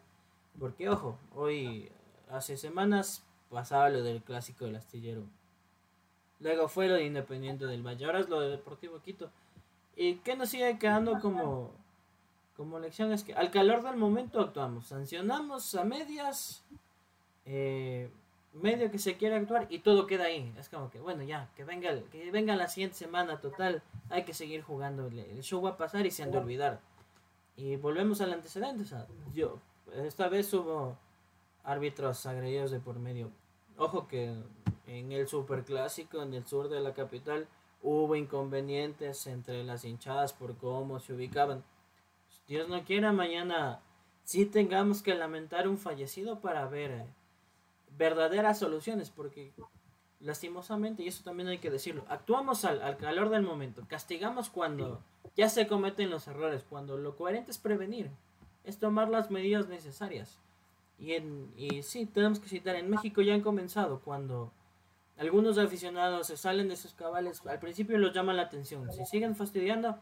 [0.60, 1.92] porque ojo, hoy,
[2.30, 5.24] hace semanas pasaba lo del clásico del astillero
[6.42, 9.30] luego fue lo de Independiente del Valle, ahora es lo de Deportivo Quito.
[9.96, 11.72] ¿Y qué nos sigue quedando como,
[12.58, 13.12] como lección?
[13.12, 16.64] Es que al calor del momento actuamos, sancionamos a medias,
[17.46, 18.10] eh,
[18.54, 20.54] medio que se quiere actuar y todo queda ahí.
[20.58, 24.34] Es como que, bueno, ya, que venga, que venga la siguiente semana total, hay que
[24.34, 26.80] seguir jugando, el show va a pasar y se han de olvidar.
[27.56, 29.60] Y volvemos al antecedente, o sea, yo,
[29.94, 30.98] esta vez hubo
[31.64, 33.32] árbitros agredidos de por medio.
[33.78, 34.36] Ojo que
[34.88, 37.48] en el superclásico en el sur de la capital
[37.82, 41.64] hubo inconvenientes entre las hinchadas por cómo se ubicaban.
[42.48, 43.80] Dios no quiera mañana
[44.24, 47.06] si tengamos que lamentar un fallecido para ver eh,
[47.98, 49.54] verdaderas soluciones, porque
[50.20, 55.02] lastimosamente, y eso también hay que decirlo, actuamos al, al, calor del momento, castigamos cuando
[55.36, 58.12] ya se cometen los errores, cuando lo coherente es prevenir,
[58.64, 60.40] es tomar las medidas necesarias.
[61.00, 64.52] Y, en, y sí, tenemos que citar, en México ya han comenzado cuando
[65.18, 69.36] algunos aficionados se salen de sus cabales, al principio los llama la atención, si siguen
[69.36, 69.98] fastidiando,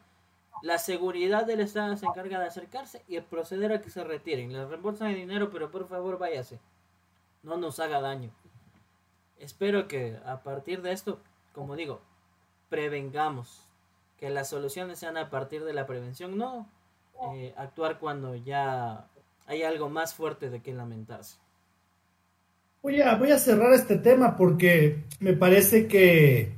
[0.62, 4.52] la seguridad del Estado se encarga de acercarse y proceder a que se retiren.
[4.52, 6.60] Les reembolsan el dinero, pero por favor váyase.
[7.44, 8.32] No nos haga daño.
[9.40, 11.20] Espero que a partir de esto,
[11.54, 12.02] como digo,
[12.70, 13.66] prevengamos.
[14.20, 16.68] Que las soluciones sean a partir de la prevención, no
[17.34, 19.08] eh, actuar cuando ya
[19.48, 21.38] hay algo más fuerte de que lamentarse.
[22.82, 26.54] Voy a, voy a cerrar este tema porque me parece que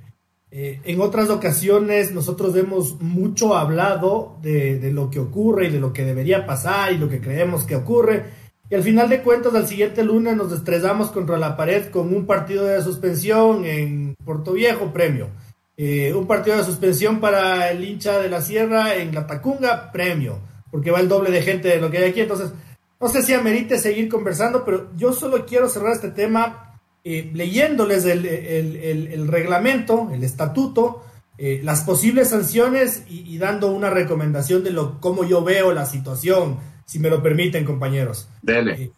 [0.52, 5.80] eh, en otras ocasiones nosotros hemos mucho hablado de, de, lo que ocurre y de
[5.80, 8.26] lo que debería pasar y lo que creemos que ocurre.
[8.72, 12.26] Y al final de cuentas, al siguiente lunes nos estrellamos contra la pared con un
[12.26, 15.28] partido de suspensión en Puerto Viejo, premio.
[15.76, 20.40] Eh, un partido de suspensión para el hincha de la sierra en La Tacunga, premio.
[20.72, 22.22] Porque va el doble de gente de lo que hay aquí.
[22.22, 22.54] Entonces,
[22.98, 28.06] no sé si amerite seguir conversando, pero yo solo quiero cerrar este tema eh, leyéndoles
[28.06, 31.04] el, reglamento, el estatuto,
[31.38, 35.86] eh, las posibles sanciones y, y, dando una recomendación de lo cómo yo veo la
[35.86, 38.28] situación, si me lo permiten, compañeros.
[38.42, 38.92] Dele.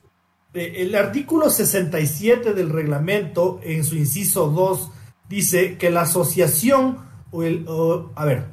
[0.51, 4.89] Eh, el artículo 67 del reglamento, en su inciso 2,
[5.29, 6.97] dice que la asociación,
[7.29, 8.47] o el, o, a ver,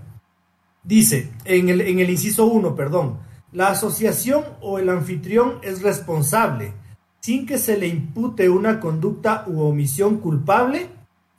[0.83, 6.74] dice en el, en el inciso 1, perdón, la asociación o el anfitrión es responsable,
[7.20, 10.88] sin que se le impute una conducta u omisión culpable,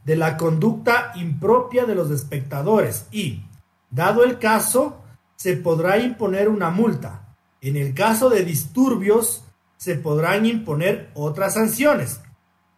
[0.05, 3.43] de la conducta impropia de los espectadores y,
[3.91, 5.03] dado el caso,
[5.35, 7.27] se podrá imponer una multa.
[7.61, 9.43] En el caso de disturbios,
[9.77, 12.21] se podrán imponer otras sanciones.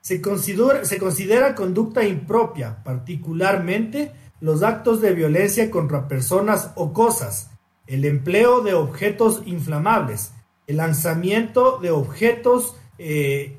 [0.01, 7.49] Se considera, conducta impropia, particularmente los actos de violencia contra personas o cosas,
[7.87, 10.33] el empleo de objetos inflamables,
[10.67, 13.57] el lanzamiento de objetos, eh,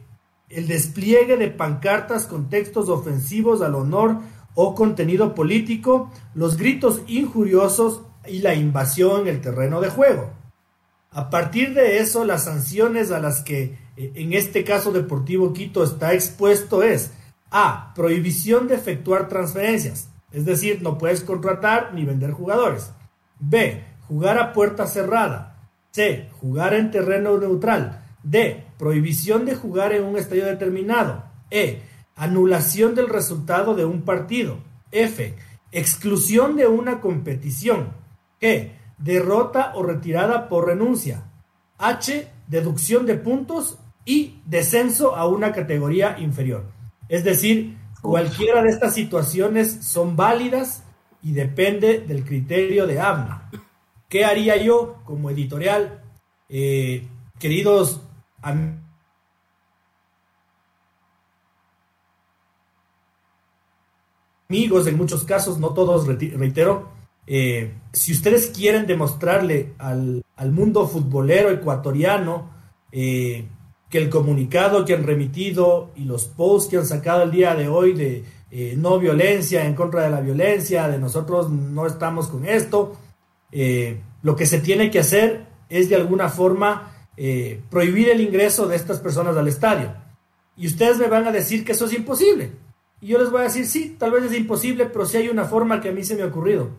[0.51, 4.19] el despliegue de pancartas con textos ofensivos al honor
[4.55, 10.44] o contenido político, los gritos injuriosos y la invasión en el terreno de juego.
[11.15, 15.83] A partir de eso, las sanciones a las que eh, en este caso Deportivo Quito
[15.83, 17.13] está expuesto es
[17.51, 17.95] A.
[17.95, 22.91] Prohibición de efectuar transferencias, es decir, no puedes contratar ni vender jugadores.
[23.39, 25.57] B jugar a puerta cerrada.
[25.93, 26.29] C.
[26.41, 28.05] Jugar en terreno neutral.
[28.23, 28.65] D.
[28.79, 31.25] Prohibición de jugar en un estadio determinado.
[31.51, 31.83] E.
[32.17, 34.59] Anulación del resultado de un partido.
[34.91, 35.35] F.
[35.73, 37.93] Exclusión de una competición.
[38.41, 38.73] G.
[38.99, 41.25] Derrota o retirada por renuncia.
[41.79, 42.29] H.
[42.47, 46.65] Deducción de puntos y descenso a una categoría inferior.
[47.09, 50.85] Es decir, cualquiera de estas situaciones son válidas
[51.23, 53.51] y depende del criterio de ABNA.
[54.09, 56.03] ¿Qué haría yo como editorial?
[56.49, 58.03] Eh, queridos
[64.49, 66.93] amigos, en muchos casos, no todos, reitero,
[67.27, 72.51] eh, si ustedes quieren demostrarle al, al mundo futbolero ecuatoriano
[72.93, 73.47] eh,
[73.89, 77.69] que el comunicado que han remitido y los posts que han sacado el día de
[77.69, 82.47] hoy de eh, no violencia, en contra de la violencia, de nosotros no estamos con
[82.47, 82.97] esto,
[84.23, 86.91] lo que se tiene que hacer es de alguna forma
[87.71, 89.95] prohibir el ingreso de estas personas al estadio.
[90.57, 92.51] Y ustedes me van a decir que eso es imposible.
[93.01, 95.45] Y yo les voy a decir, sí, tal vez es imposible, pero sí hay una
[95.45, 96.71] forma que a mí se me ha ocurrido.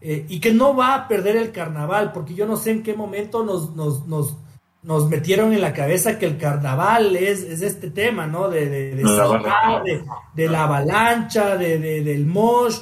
[0.00, 2.94] Eh, y que no va a perder el carnaval, porque yo no sé en qué
[2.94, 4.34] momento nos, nos, nos,
[4.82, 8.48] nos metieron en la cabeza que el carnaval es, es este tema, ¿no?
[8.48, 10.02] De, de, de, saltar, de,
[10.34, 12.78] de la avalancha, de, del mosh.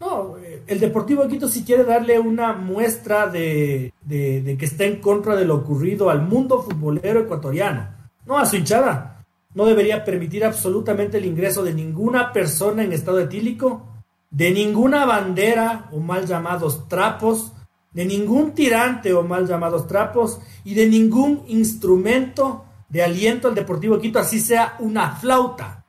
[0.00, 5.44] No, el Deportivo Quito si quiere darle una muestra de, que está en contra de
[5.44, 7.88] lo ocurrido al mundo futbolero ecuatoriano,
[8.26, 9.22] no a su hinchada.
[9.54, 13.93] no debería permitir absolutamente el ingreso de ninguna persona en estado etílico,
[14.34, 17.52] de ninguna bandera o mal llamados trapos,
[17.92, 24.00] de ningún tirante o mal llamados trapos y de ningún instrumento de aliento al Deportivo
[24.00, 25.84] Quito, así sea una flauta.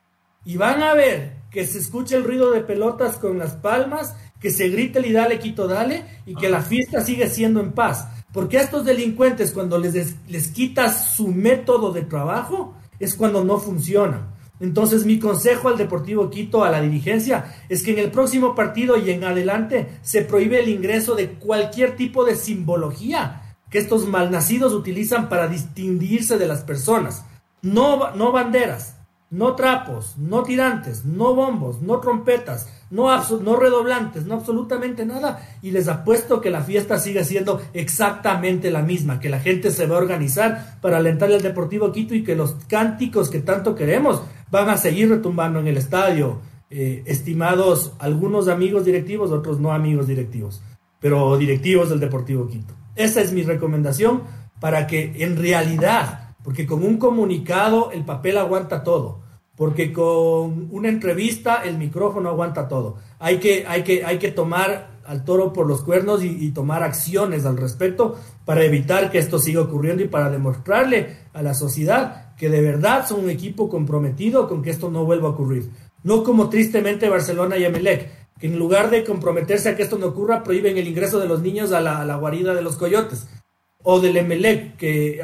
[0.45, 4.51] Y van a ver que se escuche el ruido de pelotas con las palmas, que
[4.51, 8.07] se grite el y dale Quito dale y que la fiesta sigue siendo en paz.
[8.31, 13.57] Porque a estos delincuentes cuando les, les quitas su método de trabajo es cuando no
[13.57, 14.34] funcionan.
[14.59, 18.97] Entonces mi consejo al Deportivo Quito, a la dirigencia, es que en el próximo partido
[18.97, 24.73] y en adelante se prohíbe el ingreso de cualquier tipo de simbología que estos malnacidos
[24.73, 27.25] utilizan para distinguirse de las personas.
[27.61, 28.95] No, no banderas,
[29.31, 33.09] no trapos, no tirantes, no bombos, no trompetas, no,
[33.41, 35.45] no redoblantes, no absolutamente nada.
[35.61, 39.87] Y les apuesto que la fiesta sigue siendo exactamente la misma, que la gente se
[39.87, 44.21] va a organizar para alentar al Deportivo Quito y que los cánticos que tanto queremos
[44.51, 46.39] van a seguir retumbando en el estadio.
[46.69, 50.63] Eh, estimados algunos amigos directivos, otros no amigos directivos,
[50.99, 52.73] pero directivos del Deportivo Quito.
[52.95, 54.23] Esa es mi recomendación
[54.59, 60.89] para que en realidad, porque con un comunicado el papel aguanta todo porque con una
[60.89, 62.97] entrevista el micrófono aguanta todo.
[63.19, 67.45] Hay que, hay que, hay que tomar al toro por los cuernos y, tomar acciones
[67.45, 72.49] al respecto para evitar que esto siga ocurriendo y para demostrarle a la sociedad que
[72.49, 75.69] de verdad son un equipo comprometido con que esto no vuelva a ocurrir.
[76.03, 80.07] No como tristemente Barcelona y Emelec, que en lugar de comprometerse a que esto no
[80.07, 83.27] ocurra, prohíben el ingreso de los niños a la, a la guarida de los coyotes.
[83.83, 85.23] O del Emelec, que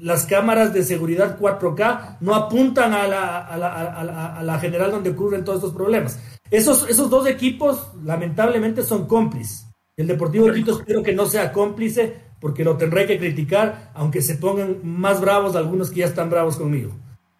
[0.00, 5.58] las cámaras de seguridad 4K no apuntan a la, a la, general donde ocurren todos
[5.58, 6.18] estos problemas.
[6.50, 9.66] Esos, esos dos equipos, lamentablemente, son cómplices.
[9.96, 14.36] El Deportivo Quito espero que no sea cómplice, porque lo tendré que criticar, aunque se
[14.36, 16.92] pongan más bravos algunos que ya están bravos conmigo.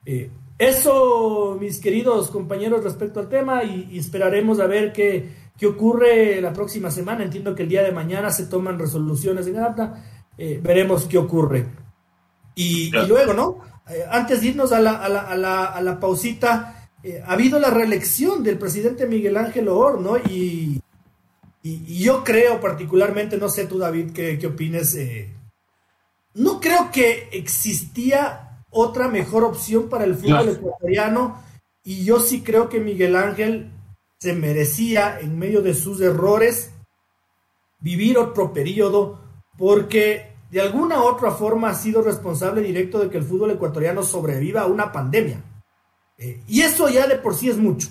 [0.05, 5.29] Eh, eso, mis queridos compañeros, respecto al tema, y, esperaremos a ver qué,
[5.59, 7.25] qué, ocurre la próxima semana.
[7.25, 10.03] Entiendo que el día de mañana se toman resoluciones en APTA.
[10.39, 11.67] Eh, veremos qué ocurre.
[12.55, 13.59] Y, luego, ¿no?
[13.89, 17.35] Eh, antes de irnos a la, a la, a la, a la pausita, eh, ha
[17.35, 20.17] habido la reelección del presidente Miguel Ángel Or, ¿no?
[20.17, 20.81] Y,
[21.69, 25.33] y, yo creo particularmente, no sé tú David, qué, qué opines, eh,
[26.35, 31.43] no creo que existía otra mejor opción para el fútbol ecuatoriano
[31.83, 33.73] y yo sí creo que Miguel Ángel
[34.19, 36.71] se merecía, en medio de sus errores,
[37.81, 39.21] vivir otro periodo
[39.59, 44.03] porque de alguna u otra forma ha sido responsable directo de que el fútbol ecuatoriano
[44.03, 45.43] sobreviva a una pandemia.
[46.19, 47.89] Eh, y eso ya de por sí es mucho.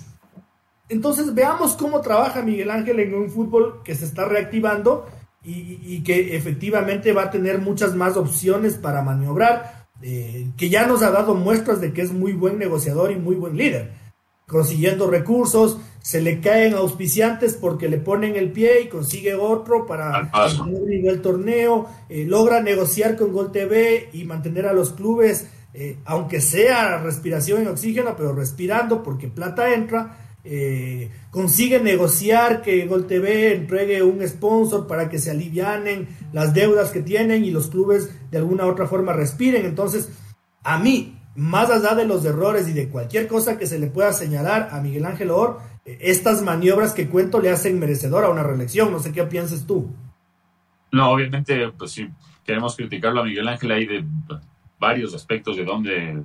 [0.88, 5.06] Entonces veamos cómo trabaja Miguel Ángel en un fútbol que se está reactivando
[5.42, 11.02] y, que efectivamente va a tener muchas más opciones para maniobrar, eh, que ya nos
[11.02, 13.92] ha dado muestras de que es muy buen negociador y muy buen líder
[14.46, 20.30] consiguiendo recursos, se le caen auspiciantes porque le ponen el pie y consigue otro para
[20.32, 25.96] mantener el torneo, eh, logra negociar con Gol TV y mantener a los clubes, eh,
[26.04, 30.22] aunque sea respiración en oxígeno, pero respirando porque plata entra.
[30.48, 36.92] Eh, consigue negociar que Gol TV entregue un sponsor para que se alivianen las deudas
[36.92, 39.66] que tienen y los clubes de alguna u otra forma respiren.
[39.66, 40.08] Entonces,
[40.62, 44.12] a mí, más allá de los errores y de cualquier cosa que se le pueda
[44.12, 48.44] señalar a Miguel Ángel Or, eh, estas maniobras que cuento le hacen merecedor a una
[48.44, 48.92] reelección.
[48.92, 49.92] No sé qué piensas tú.
[50.92, 52.08] No, obviamente, pues sí,
[52.44, 53.72] queremos criticarlo a Miguel Ángel.
[53.72, 54.04] Hay de
[54.78, 56.22] varios aspectos de dónde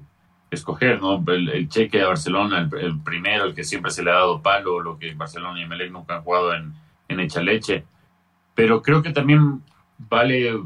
[0.51, 1.23] escoger, ¿no?
[1.27, 4.99] El, cheque a Barcelona, el, primero, el que siempre se le ha dado palo, lo
[4.99, 6.73] que Barcelona y Melec nunca han jugado en,
[7.07, 7.85] en leche.
[8.53, 9.61] Pero creo que también
[10.09, 10.59] vale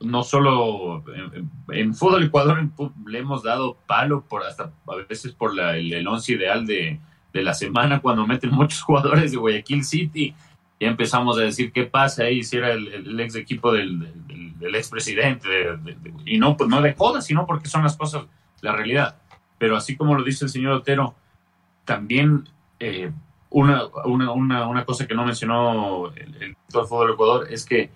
[0.00, 1.02] no solo
[1.68, 2.68] en, fútbol Ecuador
[3.06, 7.00] le hemos dado palo por hasta a veces por el, once ideal de,
[7.32, 10.34] la semana cuando meten muchos jugadores de Guayaquil City
[10.80, 14.12] ya empezamos a decir qué pasa ahí si era el, ex equipo del,
[14.58, 15.48] del, ex presidente
[16.26, 18.24] y no pues no de joda sino porque son las cosas
[18.60, 19.16] la realidad
[19.60, 21.14] pero así como lo dice el señor Otero
[21.84, 22.48] también
[22.80, 23.12] eh,
[23.50, 27.90] una, una, una, una, cosa que no mencionó el, el fútbol Ecuador es que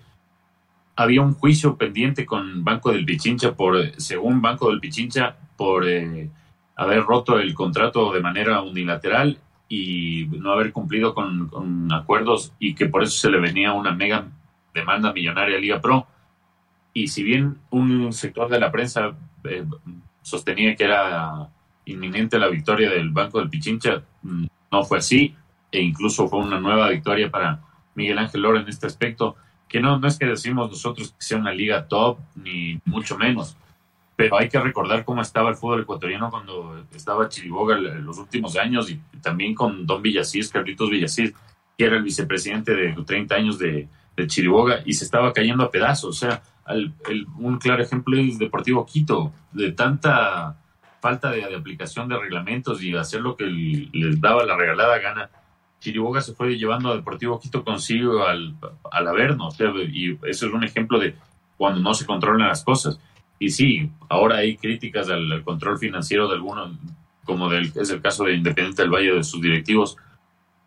[0.95, 6.29] había un juicio pendiente con Banco del Pichincha por, según Banco del Pichincha, por eh,
[6.75, 12.85] haber roto el contrato de manera unilateral y no haber cumplido con, acuerdos y que
[12.87, 14.27] por eso se le venía una mega
[14.73, 16.07] demanda millonaria a Liga Pro.
[16.93, 19.65] Y si bien un sector de la prensa eh,
[20.21, 21.49] sostenía que era
[21.85, 25.35] inminente la victoria del Banco del Pichincha, mm, no fue así
[25.71, 27.61] e incluso fue una nueva victoria para
[27.95, 29.35] Miguel Ángel Lora en este aspecto
[29.67, 33.57] que no, no es que decimos nosotros que sea una liga top, ni mucho menos,
[34.15, 38.55] pero hay que recordar cómo estaba el fútbol ecuatoriano cuando estaba Chiriboga en los últimos
[38.55, 41.33] años y también con Don Villasís, Carlitos Villasís,
[41.77, 45.71] que era el vicepresidente de 30 años de, de Chiriboga y se estaba cayendo a
[45.71, 46.09] pedazos.
[46.09, 46.41] O sea,
[47.37, 50.57] un claro ejemplo es Deportivo Quito, de tanta
[51.05, 55.29] falta de, aplicación de reglamentos y hacer lo que les daba la regalada gana.
[55.79, 58.55] Chiriboga se fue llevando a Deportivo Quito consigo al,
[58.89, 59.49] al Averno,
[59.93, 61.13] y eso es un ejemplo de
[61.57, 62.99] cuando no se controlan las cosas.
[63.37, 66.71] Y sí, ahora hay críticas al, control financiero de algunos,
[67.23, 69.97] como del, es el caso de Independiente del Valle de sus directivos,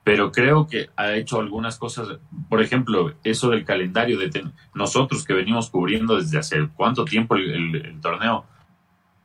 [0.05, 4.31] pero creo que ha hecho algunas cosas, por ejemplo, eso del calendario de
[4.73, 8.45] nosotros que venimos cubriendo desde hace cuánto tiempo el, torneo,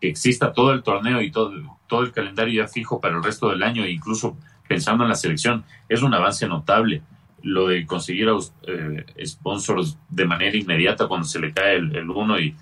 [0.04, 1.54] que exista todo el torneo y todo,
[1.88, 4.36] todo el calendario ya fijo para el resto del año, incluso
[4.68, 7.02] pensando en la selección, es un avance notable.
[7.42, 8.28] Lo de conseguir
[8.68, 12.54] eh, sponsors de manera inmediata cuando se le cae el, uno y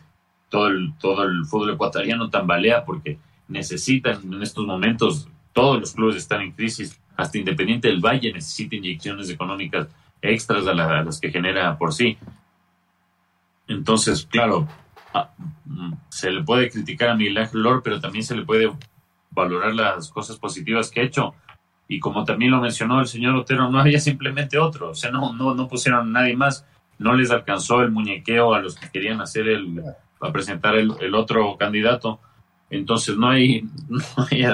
[0.50, 3.18] todo el, todo el fútbol ecuatoriano tambalea porque
[3.48, 8.76] necesitan en estos momentos, todos los clubes están en crisis, hasta Independiente del Valle necesita
[8.76, 9.88] inyecciones económicas
[10.22, 12.20] extras a, las que genera por sí.
[13.68, 14.68] Entonces, claro,
[16.10, 18.72] se le puede criticar a Miguel Ángel Lor, pero también se le puede
[19.32, 21.34] valorar las cosas positivas que ha hecho.
[21.88, 25.34] Y como también lo mencionó el señor Otero, no había simplemente otro, o sea, no,
[25.34, 26.66] no, no pusieron a nadie más,
[27.00, 29.84] no les alcanzó el muñequeo a los que querían hacer el,
[30.22, 32.20] a presentar el, el otro candidato.
[32.70, 34.46] Entonces no hay, no hay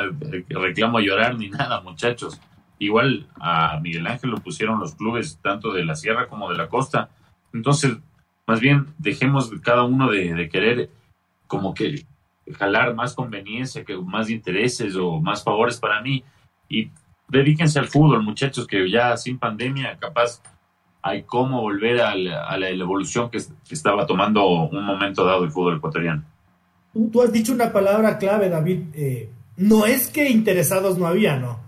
[0.49, 2.39] reclamo a llorar ni nada, muchachos.
[2.80, 6.68] Igual a Miguel Ángel lo pusieron los clubes tanto de la sierra como de la
[6.68, 7.10] costa.
[7.53, 7.97] Entonces,
[8.48, 10.89] más bien dejemos cada uno de, querer
[11.45, 12.06] como que
[12.54, 16.24] jalar más conveniencia, que más intereses o más favores para mí
[16.70, 16.89] y
[17.28, 20.41] dedíquense al fútbol, muchachos, que ya sin pandemia capaz
[21.02, 23.39] hay cómo volver a la, evolución que,
[23.70, 26.24] estaba tomando un momento dado el fútbol ecuatoriano.
[27.12, 28.80] Tú, has dicho una palabra clave, David.
[28.93, 31.60] Eh, no es que interesados no había, ¿no?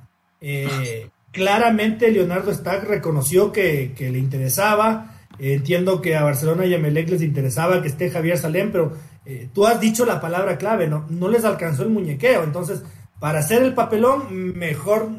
[0.42, 5.19] Eh, claramente Leonardo Stack reconoció que, le interesaba.
[5.40, 8.94] Entiendo que a Barcelona y a Melec les interesaba que esté Javier Salem, pero
[9.26, 11.06] eh, tú has dicho la palabra clave, ¿no?
[11.10, 12.44] No les alcanzó el muñequeo.
[12.44, 12.84] Entonces,
[13.20, 15.10] para hacer el papelón, mejor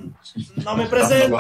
[0.65, 1.39] no me presento.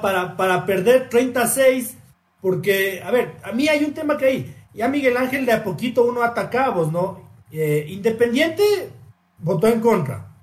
[0.00, 1.96] para, para perder 36,
[2.40, 4.54] porque, a ver, a mí hay un tema que hay.
[4.74, 7.28] Ya Miguel Ángel de a poquito uno atacabos, ¿no?
[7.50, 8.90] Eh, Independiente
[9.38, 10.36] votó en contra.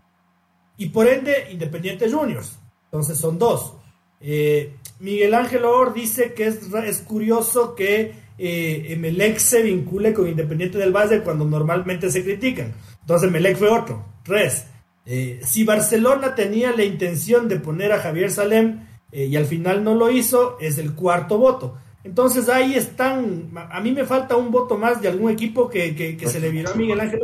[0.78, 2.60] Y por ende, Independiente Juniors.
[2.86, 3.74] Entonces son dos.
[4.20, 10.28] Eh, Miguel Ángel Or dice que es, es curioso que eh, Emelec se vincule con
[10.28, 12.74] Independiente del Valle cuando normalmente se critican.
[13.02, 14.06] Entonces Emelec fue otro.
[14.24, 14.68] Tres.
[15.06, 19.96] Eh, si Barcelona tenía la intención de poner a Javier Salem y al final no
[19.96, 21.78] lo hizo, es el cuarto voto.
[22.06, 26.28] Entonces ahí están, a mí me falta un voto más de algún equipo que, que,
[26.28, 27.20] se le viró a Miguel Ángel.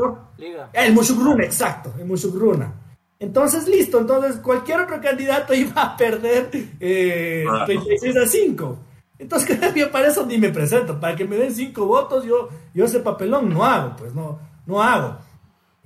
[0.73, 2.80] El Mushugruna, exacto, el Mushugruna.
[3.21, 6.49] Entonces, listo, entonces cualquier otro candidato iba a perder
[6.79, 8.79] eh, 36 a 5.
[9.19, 9.59] Entonces,
[9.91, 13.49] para eso ni me presento, para que me den 5 votos, yo, yo ese papelón
[13.49, 15.17] no hago, pues no, no hago.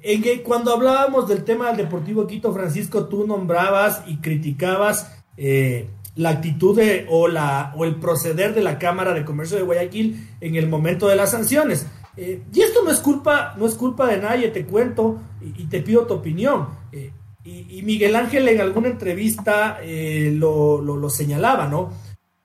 [0.02, 5.90] En que cuando hablábamos del tema del Deportivo Quito, Francisco, tú nombrabas y criticabas eh,
[6.16, 6.80] la actitud
[7.10, 11.10] o, la, o el proceder de la Cámara de Comercio de Guayaquil en el momento
[11.10, 11.86] de las sanciones.
[12.16, 15.82] Eh, y esto no es culpa, no es culpa de nadie, te cuento y, te
[15.82, 16.70] pido tu opinión.
[16.94, 17.12] Eh,
[17.46, 21.92] y, Miguel Ángel en alguna entrevista eh, lo, lo, señalaba, ¿no?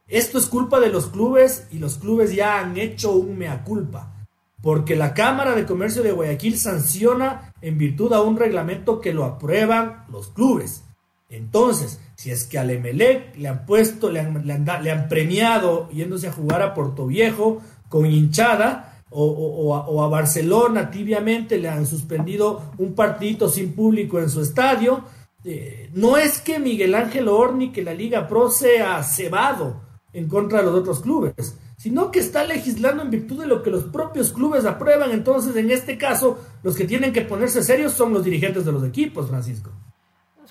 [0.07, 4.13] Esto es culpa de los clubes y los clubes ya han hecho un mea culpa,
[4.61, 9.25] porque la Cámara de Comercio de Guayaquil sanciona en virtud a un reglamento que lo
[9.25, 10.83] aprueban los clubes.
[11.31, 16.29] Entonces, si es que al Emelec le han puesto, le han, le han, premiado yéndose
[16.29, 22.95] a jugar a Puerto Viejo con hinchada, o, a, Barcelona tibiamente le han suspendido un
[22.95, 25.05] partidito sin público en su estadio.
[25.45, 29.81] Eh, no es que Miguel Ángel Orni, que la Liga Pro sea cebado
[30.13, 33.71] en contra de los otros clubes, sino que está legislando en virtud de lo que
[33.71, 35.11] los propios clubes aprueban.
[35.13, 38.85] Entonces, en este caso, los que tienen que ponerse serios son los dirigentes de los
[38.85, 39.71] equipos, Francisco.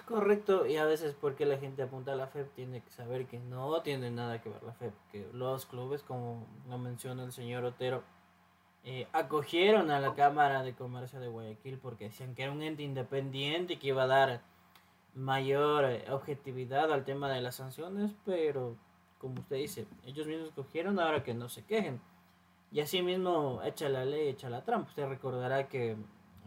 [0.09, 3.37] Correcto, y a veces porque la gente apunta a la FEP tiene que saber que
[3.37, 7.63] no tiene nada que ver la FEP, que los clubes, como lo menciona el señor
[7.63, 8.01] Otero,
[8.83, 12.83] eh, acogieron a la Cámara de Comercio de Guayaquil porque decían que era un ente
[12.83, 14.41] independiente y que iba a dar
[15.13, 18.77] mayor eh, objetividad al tema de las sanciones, pero
[19.19, 22.01] como usted dice, ellos mismos cogieron ahora que no se quejen.
[22.71, 24.89] Y así mismo echa la ley, echa la trampa.
[24.89, 25.97] Usted recordará que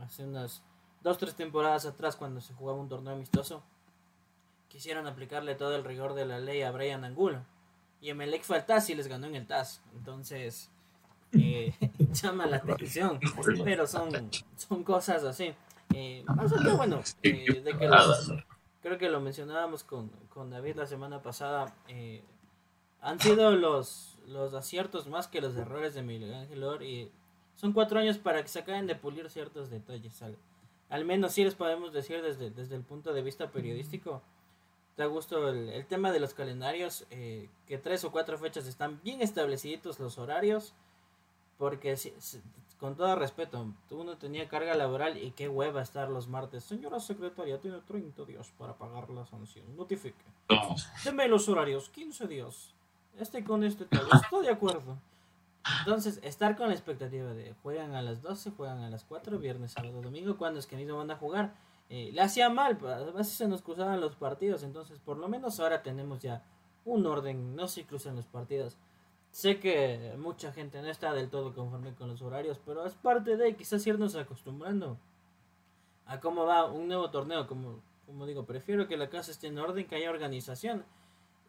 [0.00, 0.62] hace unas
[1.02, 3.62] dos, tres temporadas atrás, cuando se jugaba un torneo amistoso,
[4.68, 7.44] quisieron aplicarle todo el rigor de la ley a Brian Angulo.
[8.00, 9.82] Y Emelec fue al TAS y les ganó en el TAS.
[9.94, 10.70] Entonces,
[11.32, 11.74] eh,
[12.12, 13.20] llama la atención,
[13.64, 15.54] pero son, son cosas así.
[15.94, 16.24] Eh,
[16.76, 17.88] bueno, eh, de que
[18.82, 22.22] creo que lo mencionábamos con, con David la semana pasada, eh,
[23.00, 27.10] han sido los, los aciertos más que los errores de Miguel Ángel Or y
[27.54, 30.20] son cuatro años para que se acaben de pulir ciertos detalles.
[30.22, 30.36] Al,
[30.88, 34.22] al menos sí les podemos decir desde, desde el punto de vista periodístico.
[34.96, 39.00] Te gusto el, el tema de los calendarios, eh, que tres o cuatro fechas están
[39.02, 40.74] bien establecidos los horarios,
[41.58, 42.12] porque si,
[42.78, 46.64] con todo respeto, uno tenía carga laboral y qué hueva estar los martes.
[46.64, 49.76] Señora secretaria, tiene 30 días para pagar la sanción.
[49.76, 50.24] Notifique.
[51.04, 52.74] Deme los horarios, 15 días
[53.18, 54.96] este con este tal, estoy de acuerdo.
[55.80, 59.72] Entonces, estar con la expectativa de juegan a las 12, juegan a las 4, viernes,
[59.72, 61.54] sábado, domingo, cuando es que ni van a jugar.
[61.88, 65.28] Eh, le hacía mal, pues, a veces se nos cruzaban los partidos, entonces por lo
[65.28, 66.42] menos ahora tenemos ya
[66.84, 68.76] un orden, no se cruzan los partidos.
[69.32, 73.38] Sé que mucha gente no está del todo conforme con los horarios, pero es parte
[73.38, 74.98] de quizás irnos acostumbrando
[76.04, 77.46] a cómo va un nuevo torneo.
[77.46, 80.84] Como, como digo, prefiero que la casa esté en orden, que haya organización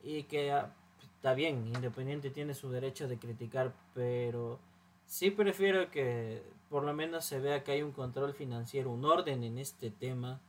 [0.01, 0.57] y que
[1.01, 4.59] está bien, Independiente tiene su derecho de criticar, pero
[5.05, 9.43] sí prefiero que por lo menos se vea que hay un control financiero, un orden
[9.43, 10.39] en este tema,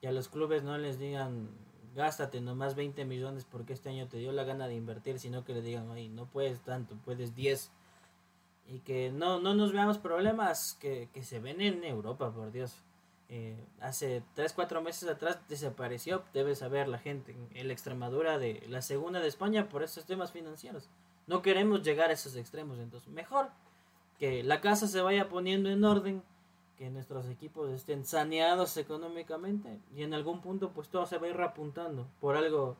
[0.00, 1.48] y a los clubes no les digan
[1.94, 5.54] gástate nomás 20 millones porque este año te dio la gana de invertir, sino que
[5.54, 7.70] le digan, ay, no puedes tanto, puedes 10.
[8.70, 12.74] Y que no, no nos veamos problemas que, que se ven en Europa, por Dios.
[13.30, 18.64] Eh, hace 3, 4 meses atrás desapareció, debe saber la gente, en la Extremadura de
[18.68, 20.88] la segunda de España por estos temas financieros.
[21.26, 23.50] No queremos llegar a esos extremos, entonces mejor
[24.18, 26.22] que la casa se vaya poniendo en orden,
[26.78, 31.30] que nuestros equipos estén saneados económicamente y en algún punto pues todo se va a
[31.30, 32.06] ir repuntando.
[32.20, 32.76] Por algo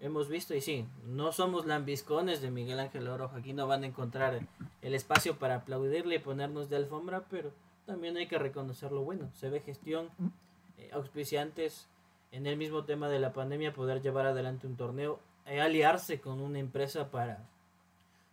[0.00, 3.86] hemos visto y sí, no somos lambiscones de Miguel Ángel Oro, aquí no van a
[3.86, 4.46] encontrar
[4.82, 7.52] el espacio para aplaudirle y ponernos de alfombra, pero
[7.86, 9.30] también hay que reconocer lo bueno.
[9.34, 10.10] Se ve gestión,
[10.76, 11.88] eh, auspiciantes,
[12.32, 16.40] en el mismo tema de la pandemia, poder llevar adelante un torneo, eh, aliarse con
[16.40, 17.46] una empresa para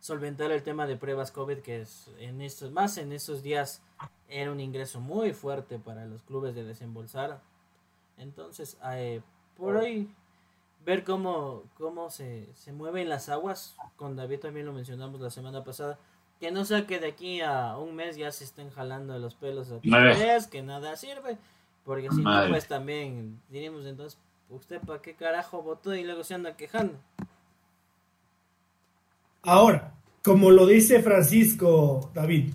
[0.00, 3.82] solventar el tema de pruebas COVID, que es en estos, más en esos días
[4.28, 7.40] era un ingreso muy fuerte para los clubes de desembolsar.
[8.16, 9.20] Entonces, eh,
[9.56, 10.10] por hoy,
[10.84, 15.64] ver cómo, cómo se, se mueven las aguas, con David también lo mencionamos la semana
[15.64, 15.98] pasada,
[16.40, 19.70] que no sea que de aquí a un mes ya se estén jalando los pelos
[19.70, 19.78] a
[20.12, 21.36] es que nada sirve.
[21.84, 26.34] Porque si no, pues también diríamos entonces, ¿usted para qué carajo votó y luego se
[26.34, 26.98] anda quejando?
[29.42, 32.52] Ahora, como lo dice Francisco David,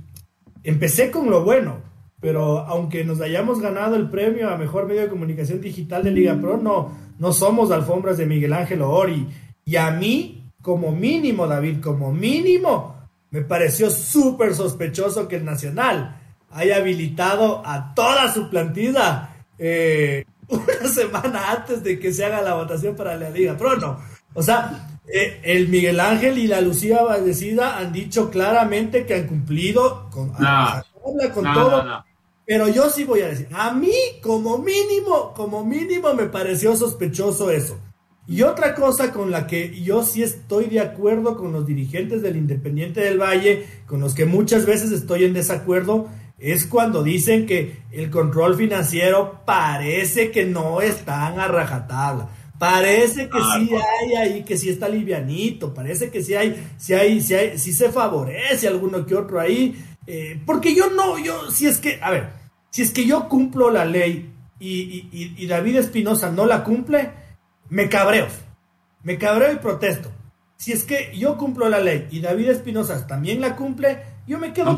[0.64, 1.82] empecé con lo bueno,
[2.20, 6.40] pero aunque nos hayamos ganado el premio a mejor medio de comunicación digital de Liga
[6.40, 9.28] Pro, no, no somos alfombras de Miguel Ángel Ori.
[9.64, 12.96] Y a mí, como mínimo, David, como mínimo,
[13.32, 16.22] me pareció súper sospechoso que el Nacional
[16.52, 22.54] haya habilitado a toda su plantilla eh, una semana antes de que se haga la
[22.54, 24.00] votación para la Liga Pro, no.
[24.34, 30.10] O sea, el Miguel Ángel y la Lucía Valdecida han dicho claramente que han cumplido
[30.12, 32.04] con, con todo.
[32.46, 37.50] Pero yo sí voy a decir, a mí como mínimo, como mínimo me pareció sospechoso
[37.50, 37.80] eso.
[38.28, 42.36] Y otra cosa con la que yo sí estoy de acuerdo con los dirigentes del
[42.36, 46.08] Independiente del Valle, con los que muchas veces estoy en desacuerdo,
[46.40, 52.30] es cuando dicen que el control financiero parece que no están a rajatabla.
[52.58, 57.22] Parece que sí hay ahí, que sí está livianito, parece que sí hay, sí hay,
[57.22, 59.76] sí hay, sí se favorece alguno que otro ahí.
[60.08, 62.30] Eh, porque yo no, yo, si es que, a ver,
[62.70, 67.12] si es que yo cumplo la ley y, y David Espinosa no la cumple,
[67.70, 68.28] me cabreo.
[69.04, 70.12] Me cabreo y protesto.
[70.58, 74.54] Si es que yo cumplo la ley y David Espinosa también la cumple, yo me
[74.54, 74.78] quedo no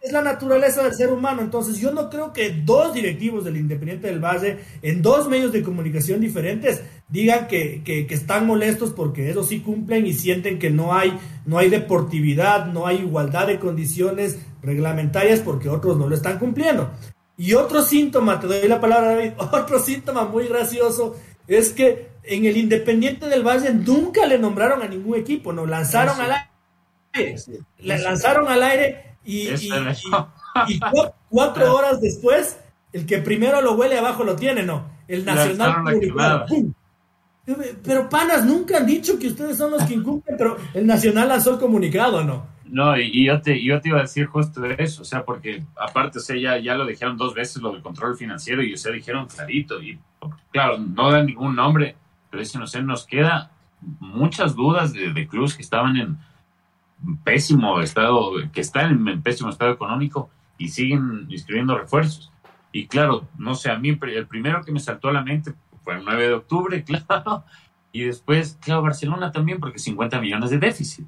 [0.00, 1.42] Es la naturaleza del ser humano.
[1.42, 5.62] Entonces, yo no creo que dos directivos del Independiente del Valle, en dos medios de
[5.62, 10.94] comunicación diferentes, digan que, que, están molestos porque eso sí cumplen y sienten que no
[10.94, 16.38] hay, no hay deportividad, no hay igualdad de condiciones reglamentarias porque otros no lo están
[16.38, 16.90] cumpliendo.
[17.36, 22.46] Y otro síntoma, te doy la palabra, David, otro síntoma muy gracioso es que en
[22.46, 26.32] el Independiente del Valle nunca le nombraron a ningún equipo, nos lanzaron al
[27.12, 27.36] aire.
[27.78, 29.48] Le lanzaron al aire y,
[31.28, 32.58] cuatro, horas después,
[32.92, 34.90] el que primero lo huele abajo lo tiene, ¿no?
[35.06, 35.84] El Nacional.
[37.82, 41.54] Pero panas, nunca han dicho que ustedes son los que incumplen, pero el Nacional lanzó
[41.54, 42.46] el comunicado, ¿no?
[42.64, 46.18] No, y, yo, te, yo te iba a decir justo eso, o sea, porque aparte,
[46.18, 48.92] o sea, ya, ya lo dijeron dos veces lo del control financiero y, o sea,
[48.92, 49.98] dijeron clarito, y
[50.52, 51.96] claro, no dan ningún nombre,
[52.30, 53.50] pero dicen, o sea, nos queda
[53.98, 56.18] muchas dudas de, de clubes que estaban en,
[57.24, 62.32] pésimo estado, que están en pésimo estado económico y siguen inscribiendo refuerzos.
[62.72, 65.96] Y claro, no sé, a mí el primero que me saltó a la mente fue
[65.96, 67.44] el 9 de octubre, claro,
[67.92, 71.06] y después, claro, Barcelona también, porque 50 millones de déficit.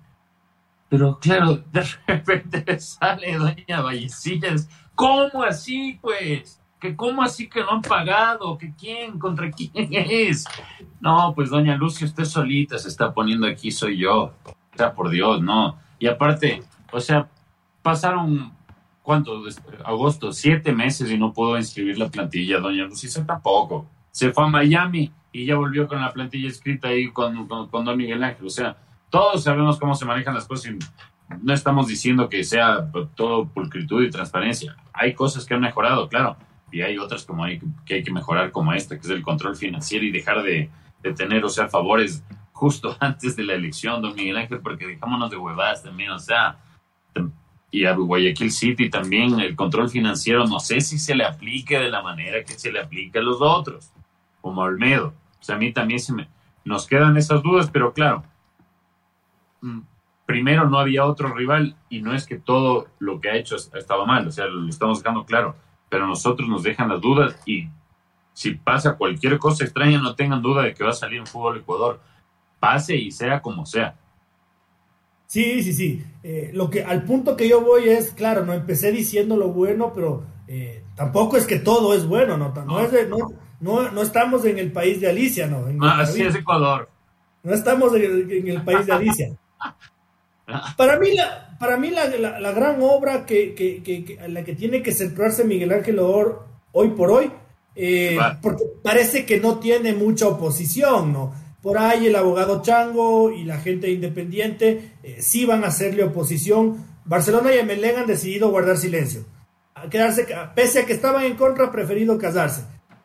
[0.89, 6.63] Pero claro, de repente sale doña Vallecillas, ¿cómo así, pues?
[6.83, 10.45] que cómo así que no han pagado, que quién, contra quién es.
[11.01, 14.35] No, pues doña Lucia, usted solita se está poniendo aquí, soy yo.
[14.75, 15.79] O sea, por Dios, no.
[15.99, 17.29] Y aparte, o sea,
[17.83, 18.53] pasaron,
[19.03, 19.43] ¿cuánto?
[19.85, 23.87] Agosto, siete meses y no pudo inscribir la plantilla, doña Lucia tampoco.
[24.11, 27.97] Se fue a Miami y ya volvió con la plantilla escrita ahí con, con, don
[27.97, 28.47] Miguel Ángel.
[28.47, 28.77] O sea,
[29.11, 30.79] todos sabemos cómo se manejan las cosas y
[31.43, 34.77] no estamos diciendo que sea todo pulcritud y transparencia.
[34.93, 36.37] Hay cosas que han mejorado, claro
[36.73, 39.55] y hay otras como hay, que hay que mejorar como esta, que es el control
[39.55, 40.71] financiero y dejar de,
[41.15, 42.25] tener, o sea, favores
[42.63, 46.59] justo antes de la elección, don Miguel Ángel, porque dejámonos de huevadas también, o sea,
[47.73, 51.91] y a Guayaquil City también el control financiero, no sé si se le aplique de
[51.91, 53.91] la manera que se le aplica a los otros,
[54.41, 55.15] como a Olmedo.
[55.41, 56.29] O sea, a mí también se me,
[56.65, 58.23] nos quedan esas dudas, pero claro,
[59.63, 59.81] mm,
[60.27, 63.79] primero no había otro rival y no es que todo lo que ha hecho ha
[63.79, 65.57] estado mal, o sea, lo estamos dejando claro
[65.93, 67.69] pero nosotros nos dejan las dudas y
[68.33, 71.59] si pasa cualquier cosa extraña, no tengan duda de que va a salir un fútbol
[71.59, 72.01] Ecuador,
[72.63, 73.97] pase y sea como sea.
[75.27, 76.05] Sí, sí, sí.
[76.23, 79.93] Eh, lo que al punto que yo voy es, claro, no empecé diciendo lo bueno,
[79.93, 82.55] pero eh, tampoco es que todo es bueno, no,
[83.61, 85.67] no, no, estamos en el país de Alicia, no.
[85.89, 86.89] así es Ecuador.
[87.43, 89.37] No estamos en el país de Alicia.
[90.77, 94.83] Para mí, la, para mí la, la, gran obra que, que, que, la que tiene
[94.83, 97.31] que centrarse Miguel Ángel Or hoy por hoy,
[97.75, 101.33] eh, porque parece que no tiene mucha oposición, ¿no?
[101.63, 106.85] Por ahí el abogado Chango y la gente independiente eh, sí van a hacerle oposición.
[107.05, 109.25] Barcelona y Emelén han decidido guardar silencio.
[109.75, 112.65] A quedarse, pese a que estaban en contra, preferido casarse.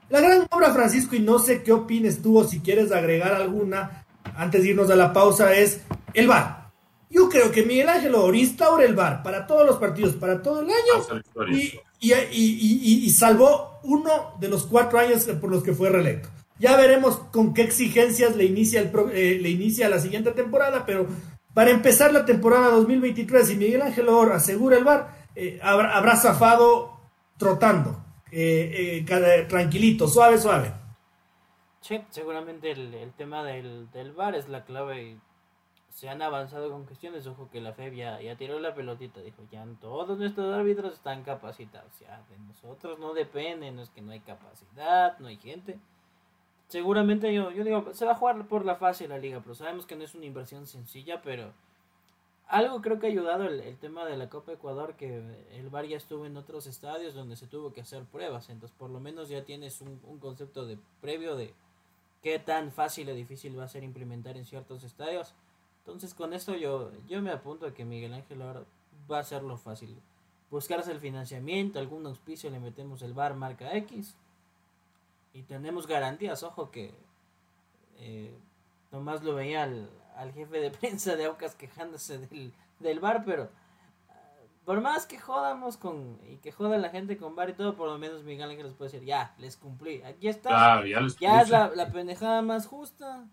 [0.09, 4.05] La gran obra, Francisco, y no sé qué opines tú o si quieres agregar alguna
[4.35, 5.81] antes de irnos a la pausa, es
[6.13, 6.71] el VAR.
[7.09, 10.67] Yo creo que Miguel Ángel instaura el VAR para todos los partidos, para todo el
[10.67, 11.21] año,
[12.31, 16.29] y, salvó uno de los cuatro años por los que fue reelecto.
[16.59, 21.07] Ya veremos con qué exigencias le inicia, el, eh, le inicia la siguiente temporada, pero
[21.53, 26.99] para empezar la temporada 2023, si Miguel Ángel Or asegura el VAR, eh, habrá, zafado
[27.37, 29.05] trotando, eh,
[29.47, 30.73] tranquilito, suave, suave.
[31.81, 35.17] Sí, seguramente el, tema del, del VAR es la clave
[35.97, 37.25] se han avanzado con cuestiones.
[37.25, 41.91] Ojo que la FEB ya, tiró la pelotita, dijo, ya todos nuestros árbitros están capacitados.
[41.99, 45.79] Ya de nosotros no depende, no es que no hay capacidad, no hay gente.
[46.67, 49.85] Seguramente yo, yo digo, se va a jugar por la fase la liga, pero sabemos
[49.85, 51.53] que no es una inversión sencilla, pero
[52.47, 55.97] algo creo que ha ayudado el, tema de la Copa Ecuador, que el VAR ya
[55.97, 59.43] estuvo en otros estadios donde se tuvo que hacer pruebas, entonces por lo menos ya
[59.45, 61.53] tienes un, concepto de previo de
[62.21, 65.33] qué tan fácil o difícil va a ser implementar en ciertos estadios
[65.87, 68.63] entonces con esto yo, yo me apunto a que Miguel Ángel ahora
[69.09, 69.97] va a hacerlo fácil.
[70.51, 74.13] Buscarse el financiamiento, algún auspicio, le metemos el bar marca X
[75.33, 76.43] y tenemos garantías.
[76.43, 76.93] Ojo que
[77.97, 78.35] eh,
[78.91, 83.49] nomás lo veía al, jefe de prensa de Aucas quejándose del, del bar, pero
[84.09, 84.13] ah,
[84.65, 87.87] por más que jodamos con y que joda la gente con bar y todo, por
[87.87, 91.69] lo menos Miguel Ángel les puede decir, ya, les cumplí, aquí está, ya, es la,
[91.75, 93.25] la pendejada más justa,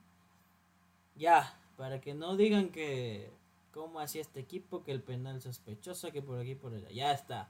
[1.16, 3.30] ya, para que no digan que
[3.74, 7.48] cómo hacía este equipo, que el penal sospechoso, que por aquí por allá, ya está.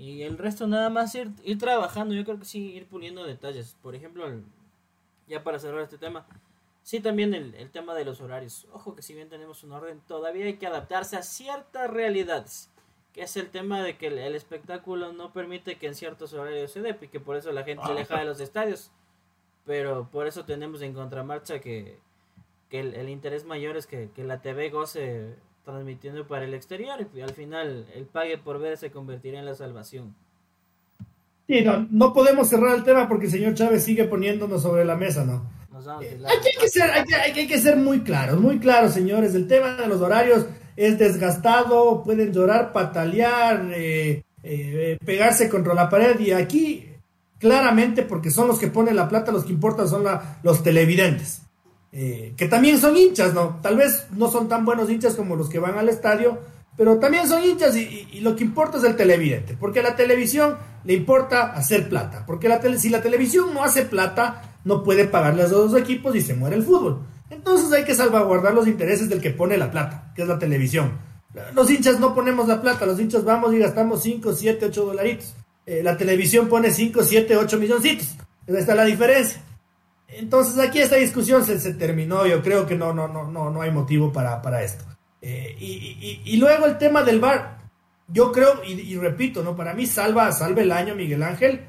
[0.00, 3.76] Y el resto nada más ir, ir trabajando, yo creo que sí, ir puliendo detalles.
[3.82, 4.26] Por ejemplo,
[5.28, 6.26] ya para cerrar este tema,
[6.82, 8.66] sí también el, el, tema de los horarios.
[8.72, 12.70] Ojo que si bien tenemos un orden, todavía hay que adaptarse a ciertas realidades.
[13.12, 16.80] Que es el tema de que el, espectáculo no permite que en ciertos horarios se
[16.80, 18.90] dé, y que por eso la gente se aleja de los estadios.
[19.66, 21.98] Pero por eso tenemos en contramarcha que
[22.70, 25.34] que el, interés mayor es que, la TV goce
[25.64, 29.54] transmitiendo para el exterior y al final el pague por ver se convertirá en la
[29.54, 30.14] salvación.
[31.46, 34.96] Sí, no, no podemos cerrar el tema porque el señor Chávez sigue poniéndonos sobre la
[34.96, 35.60] mesa, ¿no?
[36.02, 39.34] Eh, hay, que ser, hay, que, ser muy claros, muy claros, señores.
[39.34, 40.46] El tema de los horarios
[40.76, 46.86] es desgastado, pueden llorar, patalear, eh, eh, pegarse contra la pared y aquí
[47.38, 50.04] claramente porque son los que ponen la plata, los que importan son
[50.42, 51.42] los televidentes.
[51.92, 53.58] Eh, que también son hinchas, ¿no?
[53.62, 56.38] Tal vez no son tan buenos hinchas como los que van al estadio,
[56.76, 60.56] pero también son hinchas y, lo que importa es el televidente, porque a la televisión
[60.84, 65.42] le importa hacer plata, porque la si la televisión no hace plata, no puede pagarle
[65.42, 67.00] a los dos equipos y se muere el fútbol.
[67.28, 70.92] Entonces hay que salvaguardar los intereses del que pone la plata, que es la televisión.
[71.54, 75.34] Los hinchas no ponemos la plata, los hinchas vamos y gastamos 5, 7, 8 dolaritos.
[75.66, 78.08] Eh, la televisión pone 5, 7, 8 milloncitos.
[78.46, 79.42] Esa está la diferencia.
[80.12, 83.62] Entonces aquí esta discusión se, se, terminó, yo creo que no, no, no, no, no
[83.62, 84.84] hay motivo para, para esto.
[85.22, 87.58] Eh, y, y, y, luego el tema del bar,
[88.08, 89.54] yo creo, y, repito, ¿no?
[89.54, 91.60] Para mí salva, salva el año Miguel Ángel,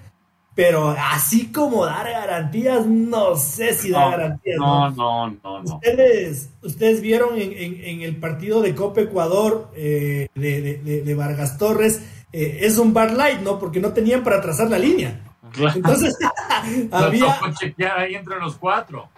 [0.56, 4.58] pero así como dar garantías, no sé si da garantías.
[4.58, 5.76] No, no, no, no.
[5.76, 11.16] Ustedes, ustedes vieron en, en, en el partido de Copa Ecuador eh, de, de, de,
[11.16, 13.60] Vargas Torres, eh, es un bar light, ¿no?
[13.60, 15.31] Porque no tenían para trazar la línea.
[15.52, 15.76] Claro.
[15.76, 16.18] Entonces,
[16.92, 17.40] había...
[17.40, 19.10] Tocó chequear ahí entre los cuatro.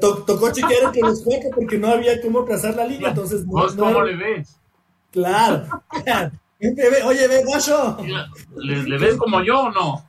[0.00, 3.44] tocó chequear entre los cuatro porque no había cómo trazar la línea, entonces...
[3.46, 4.58] ¿Vos no, cómo no, le ves?
[5.10, 5.66] Claro.
[7.06, 7.98] Oye, ve, guacho.
[8.56, 10.06] ¿Le, ¿Le, ves como yo o no?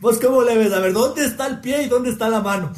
[0.00, 0.72] ¿Vos cómo le ves?
[0.72, 2.72] A ver, ¿dónde está el pie y dónde está la mano?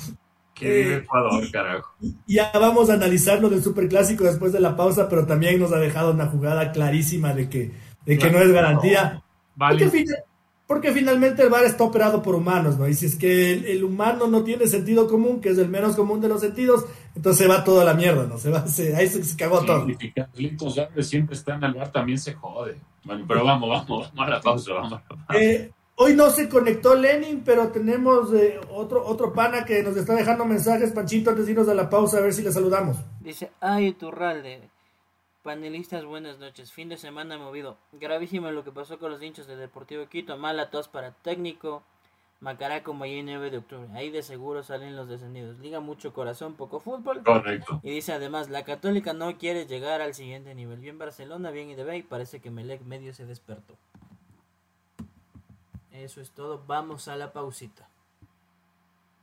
[0.55, 1.95] Qué eh, Ecuador, carajo.
[2.27, 5.79] Ya vamos a analizar lo del superclásico después de la pausa, pero también nos ha
[5.79, 7.73] dejado una jugada clarísima de que,
[8.07, 9.23] de que no es garantía.
[9.55, 9.85] Vale.
[9.85, 10.07] Porque,
[10.71, 12.87] porque, finalmente el VAR está operado por humanos, ¿no?
[12.87, 15.97] Y si es que el, el, humano no tiene sentido común, que es el menos
[15.97, 16.85] común de los sentidos,
[17.17, 18.39] entonces se va toda la mierda, ¿no?
[18.39, 19.91] Se va, se, ahí se, se cagó sí, todo.
[19.91, 22.77] Y que Carlitos Álvarez siempre está en el bar, también se jode.
[23.03, 25.25] Bueno, pero vamos, vamos, vamos a la pausa, vamos a la pausa.
[25.35, 30.15] Eh, hoy no se conectó Lenin, pero tenemos eh, otro, otro pana que nos está
[30.15, 32.97] dejando mensajes, Panchito, antes de irnos a la pausa, a ver si le saludamos.
[33.19, 34.71] Dice, ay, Turralde.
[35.43, 36.71] Panelistas, buenas noches.
[36.71, 37.79] Fin de semana movido.
[37.93, 40.37] Gravísimo lo que pasó con los hinchas de Deportivo Quito.
[40.37, 41.83] Mala tos para técnico.
[42.41, 43.89] Macará como ayer 9 de octubre.
[43.95, 45.59] Ahí de seguro salen los descendidos.
[45.59, 47.23] Liga mucho corazón, poco fútbol.
[47.23, 47.81] Correcto.
[47.83, 50.79] Y dice además, la Católica no quiere llegar al siguiente nivel.
[50.79, 53.77] Bien Barcelona, bien IDB y parece que Melec medio se despertó.
[55.91, 56.63] Eso es todo.
[56.67, 57.90] Vamos a la pausita.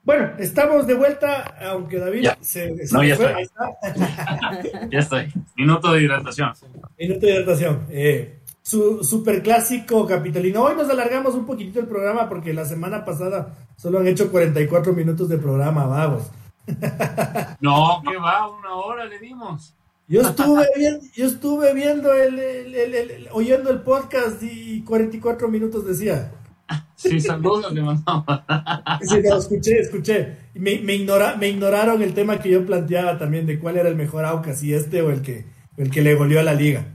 [0.07, 2.37] Bueno, estamos de vuelta, aunque David ya.
[2.39, 3.41] se, se no, ya fue.
[3.41, 4.89] estoy.
[4.89, 5.33] ya estoy.
[5.57, 6.53] Minuto de hidratación.
[6.97, 7.85] Minuto de hidratación.
[7.89, 10.63] Eh, su super clásico capitalino.
[10.63, 14.93] Hoy nos alargamos un poquitito el programa porque la semana pasada solo han hecho 44
[14.93, 16.31] minutos de programa, vamos.
[17.59, 19.75] no, que va, una hora le dimos.
[20.07, 25.49] Yo estuve viendo, yo estuve viendo el, el, el, el, oyendo el podcast y 44
[25.49, 26.31] minutos decía.
[26.95, 28.25] Sí, saludos le mandamos.
[29.01, 30.37] Sí, no, escuché, escuché.
[30.55, 33.95] Me, me, ignora, me ignoraron el tema que yo planteaba también de cuál era el
[33.95, 35.45] mejor Aucas, si este o el que,
[35.77, 36.85] el que le goleó a la liga.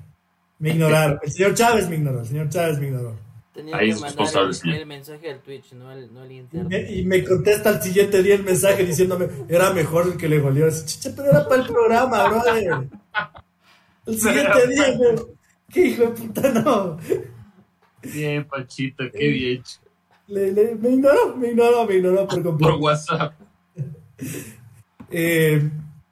[0.59, 1.19] Me ignoraron.
[1.23, 2.21] El señor Chávez me ignoró.
[2.21, 3.17] El señor Chávez me ignoró.
[3.55, 6.37] Tenía Ahí que es mandar responsable, el, mensaje del Twitch, no el, no el Y
[6.39, 6.69] interno.
[6.71, 10.39] me, y me contesta al siguiente día el mensaje diciéndome, era mejor el que le
[10.39, 10.69] goleó.
[10.71, 12.89] Chicha, pero era para el programa, brother.
[14.07, 15.23] El siguiente día, me...
[15.71, 16.99] ¿qué hijo de puta no?
[18.03, 19.63] Bien, Pachito, qué bien.
[20.27, 22.73] Le, le, me ignoró, me ignoró, me ignoró por completo.
[22.73, 23.35] Por WhatsApp.
[25.11, 25.71] Eh,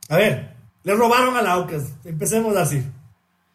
[0.09, 1.95] a ver, le robaron a la Aucas.
[2.05, 2.83] Empecemos así.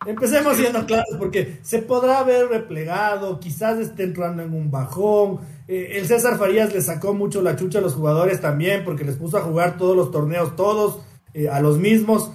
[0.05, 5.39] Empecemos siendo claros porque se podrá haber replegado, quizás esté entrando en un bajón.
[5.67, 9.15] Eh, el César Farías le sacó mucho la chucha a los jugadores también porque les
[9.15, 11.01] puso a jugar todos los torneos, todos
[11.33, 12.31] eh, a los mismos.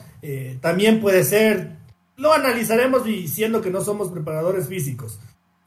[0.60, 1.78] También puede ser,
[2.16, 5.18] lo analizaremos diciendo que no somos preparadores físicos.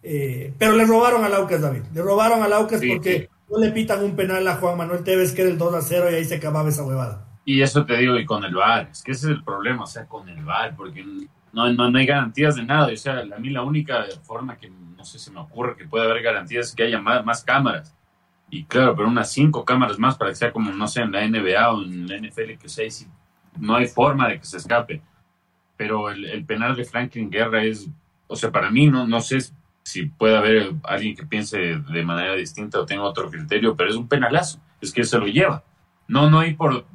[0.03, 1.83] Eh, pero le robaron al Aucas, David.
[1.93, 3.27] Le robaron al Aucas Sí, porque sí.
[3.49, 6.11] no le pitan un penal a Juan Manuel Tevez que era el 2 a 0
[6.11, 7.25] y ahí se acababa esa huevada.
[7.45, 9.87] Y eso te digo, y con el VAR, es que ese es el problema, o
[9.87, 11.03] sea, con el VAR, porque
[11.51, 12.91] no, no, no hay garantías de nada.
[12.91, 16.05] O sea, a mí la única forma que, no sé, se me ocurre que puede
[16.05, 17.93] haber garantías es que haya más, más cámaras.
[18.49, 21.27] Y claro, pero unas cinco cámaras más para que sea como, no sé, en la
[21.27, 23.07] NBA o en la NFL, que sea, si
[23.59, 25.01] no hay forma de que se escape.
[25.75, 27.89] Pero el, el penal de Franklin Guerra es,
[28.27, 29.39] o sea, para mí, no, no sé
[29.83, 33.95] si puede haber alguien que piense de manera distinta o tenga otro criterio, pero es
[33.95, 35.63] un penalazo, es que se lo lleva.
[36.07, 36.85] No, no hay por,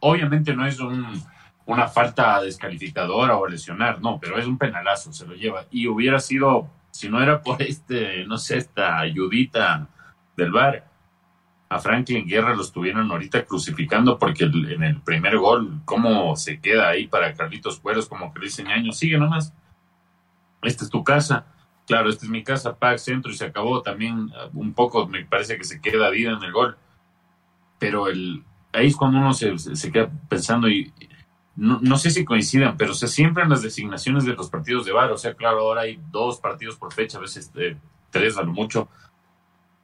[0.00, 1.22] obviamente no es un,
[1.66, 5.66] una falta descalificadora o lesionar, no, pero es un penalazo, se lo lleva.
[5.70, 9.88] Y hubiera sido, si no era por este, no sé, esta ayudita
[10.36, 10.86] del bar,
[11.70, 16.60] a Franklin Guerra lo estuvieron ahorita crucificando porque el- en el primer gol, cómo se
[16.60, 19.52] queda ahí para Carlitos Cueros, como que le dice Ñaño, sigue nomás,
[20.62, 21.44] esta es tu casa.
[21.88, 23.82] Claro, esta es mi casa, Pac, centro y se acabó.
[23.82, 26.76] También uh, un poco me parece que se queda vida en el gol.
[27.78, 30.92] Pero el, ahí es cuando uno se- se queda pensando y
[31.56, 34.86] no, no sé si coincidan, pero o sea, siempre en las designaciones de los partidos
[34.86, 37.76] de VAR, o sea, claro, ahora hay dos partidos por fecha, a veces eh,
[38.10, 38.88] tres a lo mucho,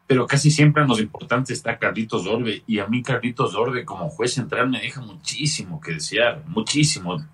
[0.06, 4.08] pero casi siempre en los importantes está Carlitos Orbe y a mí Carlitos Orbe como
[4.10, 7.24] juez central me deja muchísimo que desear, muchísimo.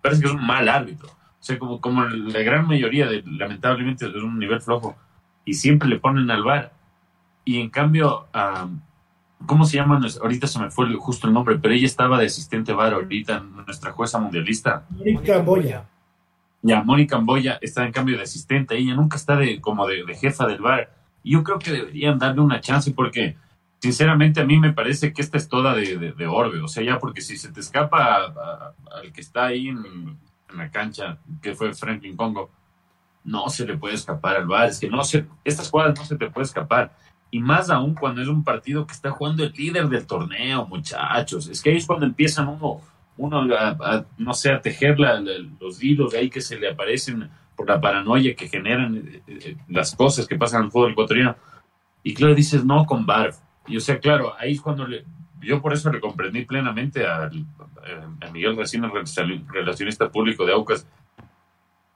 [0.00, 1.08] Parece que es un mal árbitro.
[1.44, 4.96] O sea, como, como la gran mayoría, de, lamentablemente, es un nivel flojo
[5.44, 6.72] y siempre le ponen al VAR.
[7.44, 8.66] Y en cambio, ah,
[9.44, 10.00] ¿cómo se llama?
[10.22, 13.92] Ahorita se me fue justo el nombre, pero ella estaba de asistente VAR ahorita, nuestra
[13.92, 14.86] jueza mundialista.
[14.88, 15.84] Mónica Boya.
[16.62, 20.46] Ya, Mónica Amboya está en cambio de asistente, ella nunca está de como de, jefa
[20.46, 20.94] del bar.
[21.22, 23.36] Yo creo que deberían darle una chance porque,
[23.80, 26.62] sinceramente, a mí me parece que esta es toda de, orbe.
[26.62, 30.16] O sea, ya porque si se te escapa al que está ahí en,
[30.58, 32.50] la cancha, que fue Franklin Congo,
[33.24, 34.68] no se le puede escapar al bar.
[34.68, 36.94] Es que no se, estas jugadas no se te puede escapar.
[37.30, 41.48] Y más aún cuando es un partido que está jugando el líder del torneo, muchachos.
[41.48, 42.80] Es que ahí es cuando empiezan uno
[43.16, 44.96] uno, a, no sé, a tejer
[45.60, 49.56] los hilos de ahí que se le aparecen por la paranoia que generan eh, eh,
[49.68, 51.36] las cosas que pasan en el fútbol ecuatoriano.
[52.02, 53.38] Y claro, dices, no con Barf.
[53.66, 55.04] Y o sea, claro, ahí es cuando le,
[55.44, 57.30] yo por eso le comprendí plenamente a,
[58.32, 58.90] Miguel Racine,
[59.48, 60.86] relacionista público de Aucas,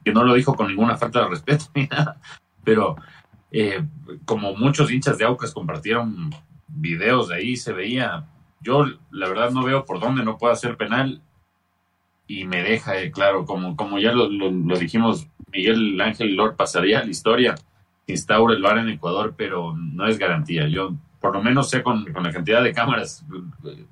[0.05, 2.21] que no lo dijo con ninguna falta de respeto ni nada,
[2.63, 2.97] pero
[3.51, 3.83] eh,
[4.25, 6.31] como muchos hinchas de Aucas compartieron
[6.69, 8.27] videos de ahí, se veía
[8.61, 11.23] yo la verdad no veo por dónde no pueda ser penal
[12.27, 14.29] y me deja, eh, claro, como, como ya lo,
[14.79, 17.55] dijimos, Miguel Ángel Lord pasaría la historia,
[18.07, 20.69] instaura el VAR en Ecuador, pero no es garantía.
[20.69, 23.25] Yo por lo menos sé con, la cantidad de cámaras,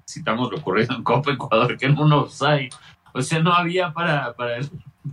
[0.09, 2.69] citamos lo ocurrido en Copa Ecuador, que en uno hay,
[3.13, 4.71] o sea, no había para, para, el,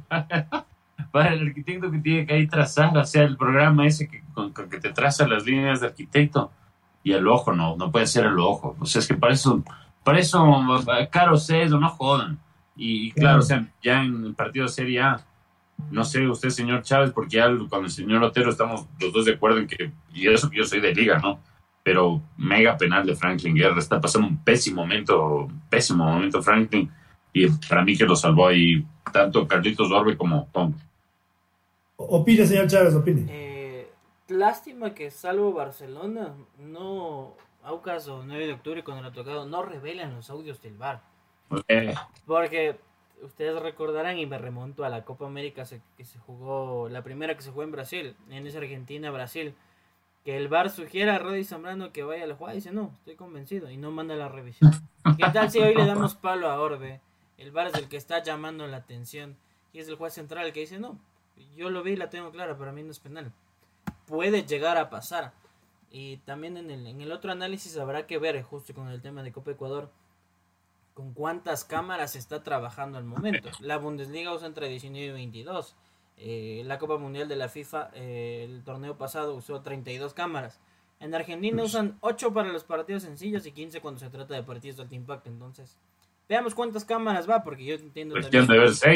[1.12, 4.54] para el arquitecto que tiene que ir trazando, o sea, el programa ese que, con
[4.54, 6.52] que te traza las líneas de arquitecto
[7.04, 8.76] y el ojo no, no puede ser el ojo.
[8.80, 9.62] O sea, es que para eso,
[10.04, 10.46] para eso,
[11.12, 12.40] caro cedo, no jodan.
[12.76, 15.22] Y, claro, o sea, ya en el partido Serie A,
[15.92, 19.34] no sé usted, señor Chávez, porque ya con el señor Otero estamos los dos de
[19.34, 21.40] acuerdo en que, y eso que yo soy de liga, ¿no?
[21.84, 26.90] Pero mega penal de Franklin Guerra, está pasando un pésimo momento, pésimo momento Franklin,
[27.34, 30.74] y para mí que lo salvó ahí tanto Carlitos Orbe como Tom.
[31.98, 33.26] Opine, señor Chávez, opine.
[33.30, 33.92] Eh,
[34.30, 39.64] lástima que salvo Barcelona, no, Aucas o 9 de octubre cuando lo ha tocado, no
[39.64, 41.02] revelan los audios del bar.
[42.26, 42.78] Porque
[43.22, 45.64] ustedes recordarán, y me remonto a la Copa América
[45.98, 49.56] que se jugó, la primera que se jugó en Brasil, en esa Argentina-Brasil,
[50.24, 52.94] que el bar sugiera a Roddy Zambrano que vaya a la jugada y dice, no,
[53.00, 54.72] estoy convencido, y no manda la revisión.
[55.18, 57.02] ¿Qué tal si hoy le damos palo a Orbe?
[57.38, 59.36] El bar es el que está llamando la atención,
[59.74, 60.98] y es el juez central el que dice, no,
[61.56, 63.34] yo lo vi y la tengo clara, para mí no es penal
[64.06, 65.34] puede llegar a pasar.
[65.92, 69.24] Y también en el, en el otro análisis habrá que ver, justo con el tema
[69.24, 69.92] de Copa Ecuador,
[70.94, 73.50] con cuántas cámaras está trabajando al momento.
[73.60, 75.76] La Bundesliga usa entre 19 y 22.
[76.18, 80.60] Eh, la Copa Mundial de la FIFA, eh, el torneo pasado, usó 32 cámaras.
[81.00, 84.78] En Argentina usan 8 para los partidos sencillos y 15 cuando se trata de partidos
[84.78, 85.30] de alto impacto.
[85.30, 85.78] Entonces,
[86.30, 88.48] veamos cuántas cámaras va, porque yo entiendo también,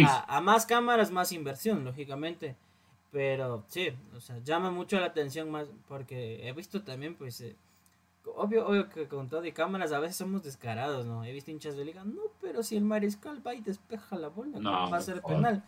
[0.08, 2.56] a, más cámaras, más inversión, lógicamente.
[3.12, 7.56] Pero sí, o sea, llama mucho la atención más porque he visto también, pues, eh,
[8.36, 11.24] obvio, obvio que con todo y cámaras a veces somos descarados, ¿no?
[11.24, 14.60] He visto hinchas de liga, no, pero si el mariscal va y despeja la bola,
[14.60, 15.64] no, va a ser penal.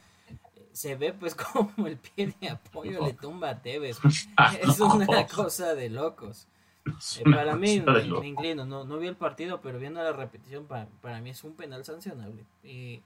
[0.79, 3.99] Se ve pues como el pie de apoyo le tumba a Tevez.
[4.61, 6.47] es una cosa de locos.
[6.85, 10.87] Eh, para mí, me, inclino, no, no vi el partido, pero viendo la repetición, para,
[11.01, 12.45] para mí es un penal sancionable.
[12.63, 13.01] Y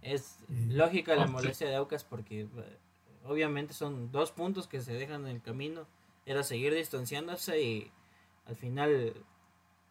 [0.00, 2.78] es lógica la molestia de Aucas porque eh,
[3.24, 5.88] obviamente son dos puntos que se dejan en el camino.
[6.24, 7.90] Era seguir distanciándose y
[8.46, 9.12] al final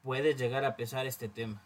[0.01, 1.61] puede llegar a pesar este tema.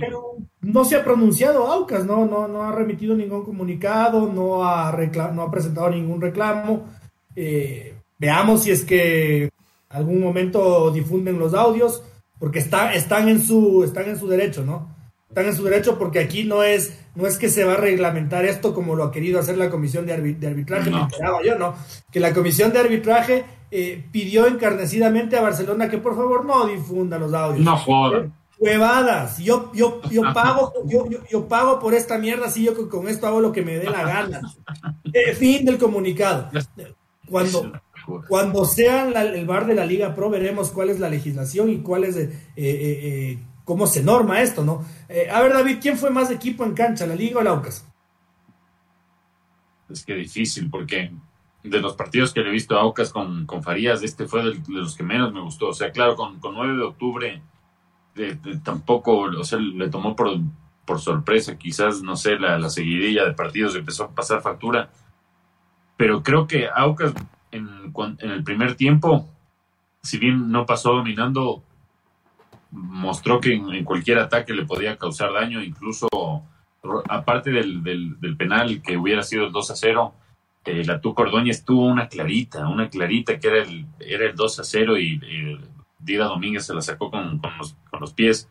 [0.00, 2.24] Pero no se ha pronunciado Aucas, ¿no?
[2.24, 4.92] No, no ha remitido ningún comunicado, no ha,
[5.32, 6.86] no ha presentado ningún reclamo.
[7.34, 9.50] Eh, veamos si es que
[9.88, 12.02] algún momento difunden los audios,
[12.38, 15.00] porque está, están, en su, están en su derecho, ¿no?
[15.30, 18.44] están en su derecho porque aquí no es, no es que se va a reglamentar
[18.44, 21.06] esto como lo ha querido hacer la comisión de, arbitraje, me
[21.44, 21.74] yo, ¿no?
[22.10, 27.16] Que la comisión de arbitraje eh, pidió encarnecidamente a Barcelona que por favor no difunda
[27.16, 27.64] los audios.
[27.64, 28.30] No joder.
[28.60, 33.26] Huevadas, yo, yo, yo pago, yo, yo, pago por esta mierda, si yo con, esto
[33.26, 34.40] hago lo que me dé la gana.
[35.12, 36.50] Eh, fin del comunicado.
[37.26, 37.72] Cuando,
[38.28, 42.04] cuando sea el bar de la Liga Pro, veremos cuál es la legislación y cuál
[42.04, 42.16] es
[42.54, 43.38] eh,
[43.70, 44.84] cómo se norma esto, ¿no?
[45.08, 47.86] Eh, a ver, David, ¿quién fue más equipo en cancha, la Liga o la Aucas?
[49.88, 51.12] Es que difícil, porque
[51.62, 54.60] de los partidos que le he visto a Aucas con, con Farías, este fue de,
[54.66, 55.68] los que menos me gustó.
[55.68, 57.42] O sea, claro, con, con 9 de octubre
[58.62, 60.38] tampoco, o sea, le tomó por,
[60.84, 64.90] por sorpresa, quizás, no sé, la, la seguidilla de partidos empezó a pasar factura.
[65.96, 67.14] Pero creo que Aucas
[67.50, 69.28] en, en el primer tiempo,
[70.02, 71.62] si bien no pasó dominando,
[72.70, 76.08] mostró que en, cualquier ataque le podía causar daño, incluso
[77.08, 80.14] aparte del, del, penal que hubiera sido el 2 a 0,
[80.64, 84.60] eh, la Tuca Ordóñez tuvo una clarita, una clarita que era el, era el 2
[84.60, 85.20] a 0 y
[85.98, 88.48] Dida Domínguez se la sacó con, con, los, los pies.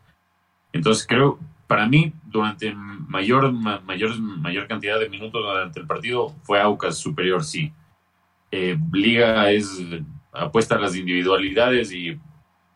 [0.72, 6.60] Entonces creo, para mí, durante mayor, mayor, mayor cantidad de minutos durante el partido fue
[6.60, 7.72] Aucas superior, sí.
[8.50, 9.84] Eh, Liga es
[10.32, 12.18] apuesta a las individualidades y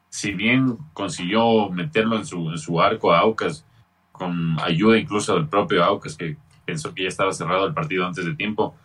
[0.08, 3.66] si bien consiguió meterlo en su, en su arco a Aucas,
[4.12, 8.24] con ayuda incluso del propio Aucas, que pensó que ya estaba cerrado el partido antes
[8.24, 8.76] de tiempo,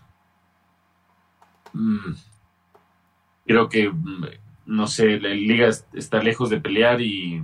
[1.74, 2.14] mm,
[3.46, 4.26] creo que, mm,
[4.66, 7.44] no sé, la liga está lejos de pelear y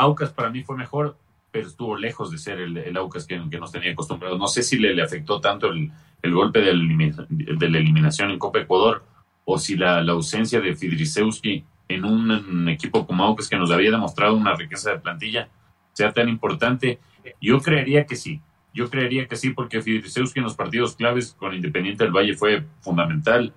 [0.00, 1.16] Aucas para mí fue mejor,
[1.50, 4.38] pero estuvo lejos de ser el, Aucas que, nos tenía acostumbrados.
[4.38, 5.90] No sé si le, afectó tanto el,
[6.34, 9.04] golpe de la, eliminación en Copa Ecuador
[9.44, 14.36] o si la, ausencia de Fidrisewski en un, equipo como Aucas que nos había demostrado
[14.36, 15.48] una riqueza de plantilla
[15.92, 16.98] sea tan importante.
[17.40, 18.40] Yo creería que sí.
[18.72, 22.64] Yo creería que sí, porque Fidrisewski en los partidos claves con Independiente del Valle fue
[22.80, 23.52] fundamental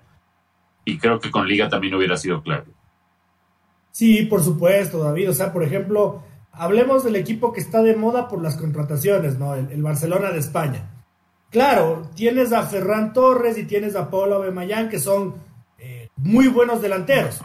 [0.84, 2.66] y creo que con Liga también hubiera sido clave.
[3.94, 5.30] Sí, por supuesto, David.
[5.30, 6.24] O sea, por ejemplo,
[6.56, 9.54] hablemos del equipo que está de moda por las contrataciones, ¿no?
[9.54, 10.90] El, Barcelona de España.
[11.50, 15.34] Claro, tienes a Ferran Torres y tienes a Pablo Bemayán, que son
[15.78, 17.40] eh, muy buenos delanteros.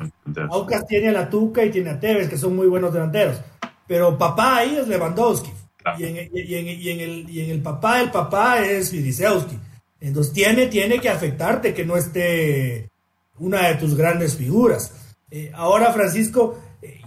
[0.50, 3.40] Aucas tiene a la Tuca y tiene a Tevez, que son muy buenos delanteros.
[3.88, 5.52] Pero papá ahí es Lewandowski.
[5.98, 9.58] Y, en, el, y en el papá, el papá es Vidisewski.
[10.02, 12.90] Entonces tiene, tiene que afectarte que no esté
[13.38, 14.94] una de tus grandes figuras.
[15.32, 16.58] Eh, ahora, Francisco,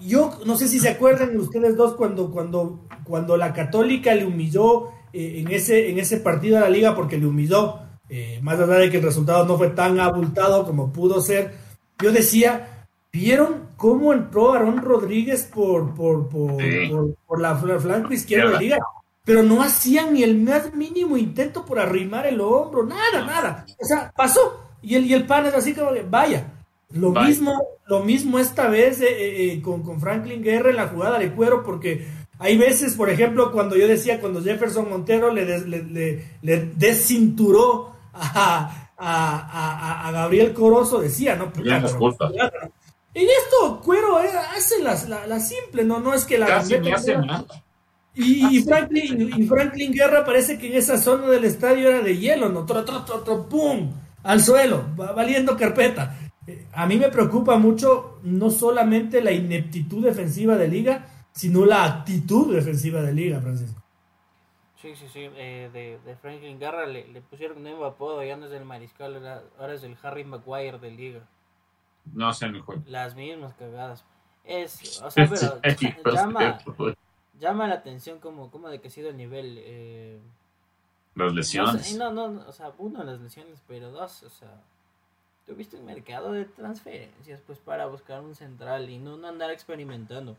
[0.00, 4.88] yo no sé si se acuerdan ustedes dos cuando, cuando, cuando la Católica le humilló
[5.12, 7.78] eh, en, ese, en ese partido a la liga porque le humilló,
[8.42, 11.54] más allá de que el resultado no fue tan abultado como pudo ser,
[12.02, 16.56] yo decía, ¿vieron cómo entró Aaron Rodríguez por, por, por,
[17.26, 18.78] por, la flanco izquierdo de la liga?
[19.24, 23.66] Pero no hacían ni el más mínimo intento por arrimar el hombro, nada, nada.
[23.80, 24.60] O sea, pasó.
[24.82, 26.61] Y el, y el pan es así como, vaya,
[26.92, 31.18] lo mismo, lo mismo esta vez eh, eh, eh, con, Franklin Guerra en la jugada
[31.18, 32.06] de cuero, porque
[32.38, 35.58] hay veces, por ejemplo, cuando yo decía, cuando Jefferson Montero le,
[36.42, 41.52] le, descinturó a, a, Gabriel Corozo, decía, ¿no?
[43.14, 46.00] En esto, Cuero hace la, simple, ¿no?
[46.00, 46.64] No es que la...
[48.14, 52.48] Y, Franklin, y Franklin Guerra parece que en esa zona del estadio era de hielo,
[52.48, 52.66] ¿no?
[52.66, 53.90] Tro, ¡Pum!
[54.22, 56.16] Al suelo, valiendo carpeta
[56.72, 62.52] a mí me preocupa mucho no solamente la ineptitud defensiva de Liga, sino la actitud
[62.52, 63.80] defensiva de Liga, Francisco.
[64.80, 65.28] Sí, sí, sí.
[65.36, 69.14] Eh, de, Franklin Garra le, pusieron un nuevo apodo, ya no es del Mariscal,
[69.58, 71.20] ahora es el Harry Maguire de Liga.
[72.12, 72.82] No sé, mejor.
[72.88, 74.04] Las mismas cagadas.
[74.44, 75.28] Es, o sea,
[76.02, 76.58] pero llama,
[77.38, 79.58] llama la atención como, como de que ha sido el nivel.
[79.60, 80.18] Eh,
[81.14, 81.96] las lesiones.
[81.96, 84.60] No, no, no, o sea, uno, las lesiones, pero dos, o sea
[85.52, 90.34] tuviste un mercado de transferencias pues para buscar un central y no, andar experimentando.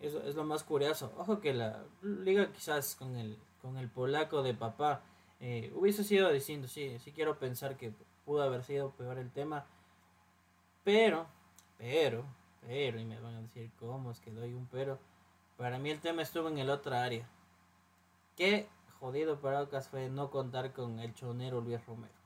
[0.00, 1.12] Eso es lo más curioso.
[1.18, 5.02] Ojo que la liga quizás con el, con el polaco de papá
[5.40, 7.92] eh, hubiese sido diciendo, sí, sí quiero pensar que
[8.24, 9.66] pudo haber sido peor el tema.
[10.82, 11.26] Pero,
[11.76, 12.24] pero,
[12.66, 14.98] pero, y me van a decir cómo es que doy un pero.
[15.58, 17.28] Para mí el tema estuvo en el otra área.
[18.34, 18.66] Qué
[18.98, 22.23] jodido para Ocas fue no contar con el chonero Luis Romero.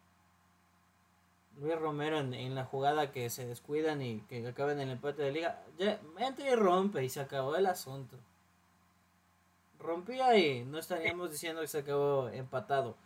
[1.60, 5.32] Luis Romero en, la jugada que se descuidan y que acaban en el empate de
[5.32, 8.16] liga, ya entra y rompe y se acabó el asunto.
[9.80, 12.96] Rompía y no estaríamos diciendo que se acabó empatado.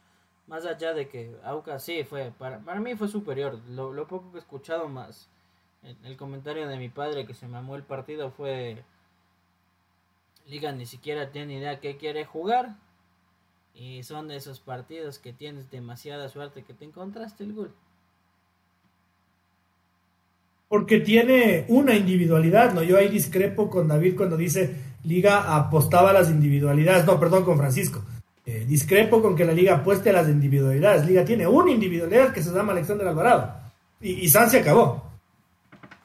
[0.46, 3.58] Más allá de que Aucas sí fue, para, para mí fue superior.
[3.70, 5.28] Lo, lo poco que he escuchado más,
[5.82, 8.84] el, el, comentario de mi padre que se mamó el partido fue,
[10.46, 12.76] Liga ni siquiera tiene idea qué quiere jugar.
[13.74, 17.74] Y son de esos partidos que tienes demasiada suerte que te encontraste el gol
[20.72, 22.82] porque tiene una individualidad, ¿no?
[22.82, 27.58] Yo ahí discrepo con David cuando dice Liga apostaba a las individualidades, no, perdón, con
[27.58, 28.02] Francisco.
[28.46, 31.04] Eh, discrepo con que la Liga apueste a las individualidades.
[31.04, 33.54] Liga tiene una individualidad que se llama Alexander Alvarado.
[34.00, 35.12] Y, y San se acabó.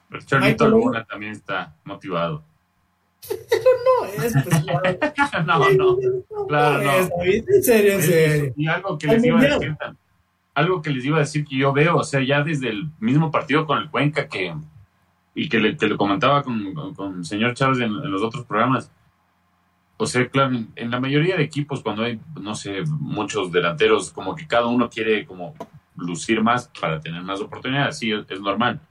[0.10, 2.44] Pero Charlito Luna también está motivado.
[3.30, 4.66] Pero no es, pues,
[5.46, 7.24] no, no, claro, no.
[7.24, 8.54] en serio, en serio.
[8.58, 9.78] Y algo que les iba a decir
[10.58, 13.30] algo que les iba a decir que yo veo, o sea, ya desde el mismo
[13.30, 14.56] partido con el Cuenca que
[15.36, 18.92] y que le, te lo comentaba con, con, señor Chávez en, los otros programas.
[19.98, 24.34] O sea, claro, en, la mayoría de equipos, cuando hay, no sé, muchos delanteros, como
[24.34, 25.54] que cada uno quiere como
[25.96, 28.82] lucir más para tener más oportunidades, sí, es, normal.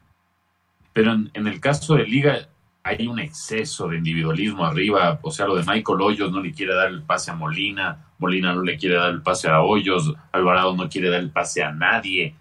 [0.92, 2.48] Pero en, el caso de Liga
[2.86, 6.72] hay un exceso de individualismo arriba, o sea, lo de Michael Hoyos no le quiere
[6.72, 10.76] dar el pase a Molina, Molina no le quiere dar el pase a Hoyos, Alvarado
[10.76, 12.36] no quiere dar el pase a nadie.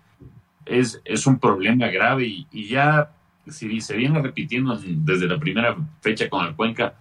[0.63, 3.11] Es, es un problema grave y, ya
[3.47, 6.93] si se viene repitiendo desde la primera fecha con el Cuenca,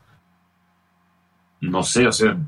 [1.61, 2.39] no sé, o sea,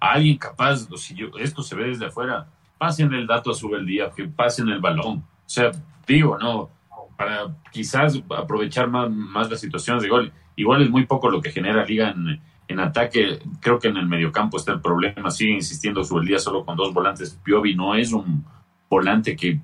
[0.00, 2.48] alguien capaz, si yo, esto se ve desde afuera,
[2.78, 5.18] pasen el dato a el día, que pasen el balón.
[5.18, 5.70] O sea,
[6.06, 6.70] digo, no,
[7.16, 10.32] para quizás aprovechar más, más las situaciones de gol.
[10.56, 13.38] Igual es muy poco lo que genera Liga en, en ataque.
[13.60, 15.30] Creo que en el mediocampo está el problema.
[15.30, 17.38] Sigue insistiendo el día solo con dos volantes.
[17.42, 18.44] Piovi no es un
[18.88, 19.60] volante que,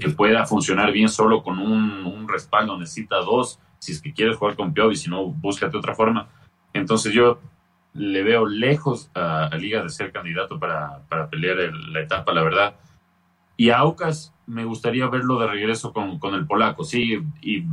[0.00, 2.78] que pueda funcionar bien solo con un, un, respaldo.
[2.78, 3.58] Necesita dos.
[3.78, 6.28] Si es que quieres jugar con Piovi, si no, búscate otra forma.
[6.72, 7.40] Entonces yo
[7.94, 12.74] le veo lejos a, Liga de ser candidato para, para pelear la etapa, la verdad.
[13.58, 17.64] Y a Aucas me gustaría verlo de regreso con, con el polaco, sí, y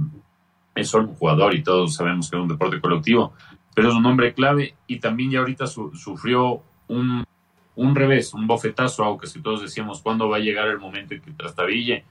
[0.75, 3.33] es solo un jugador y todos sabemos que es un deporte colectivo,
[3.73, 7.23] pero es un hombre clave y también ya ahorita sufrió un,
[7.75, 11.13] un revés, un bofetazo a Aucas y todos decíamos cuándo va a llegar el momento
[11.13, 12.03] en que trastabille.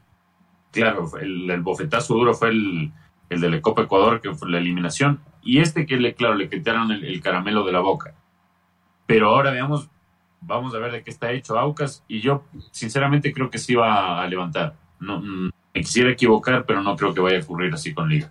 [0.70, 2.90] Claro, el, el bofetazo duro fue el,
[3.30, 6.48] el de la Copa Ecuador, que fue la eliminación, y este que le, claro, le
[6.48, 8.14] quitaron el, caramelo de la boca.
[9.06, 9.90] Pero ahora veamos,
[10.46, 14.22] vamos a ver de qué está hecho Aucas, y yo sinceramente creo que sí va
[14.22, 14.74] a levantar.
[15.00, 18.30] No, me quisiera equivocar, pero no creo que vaya a ocurrir así con Liga.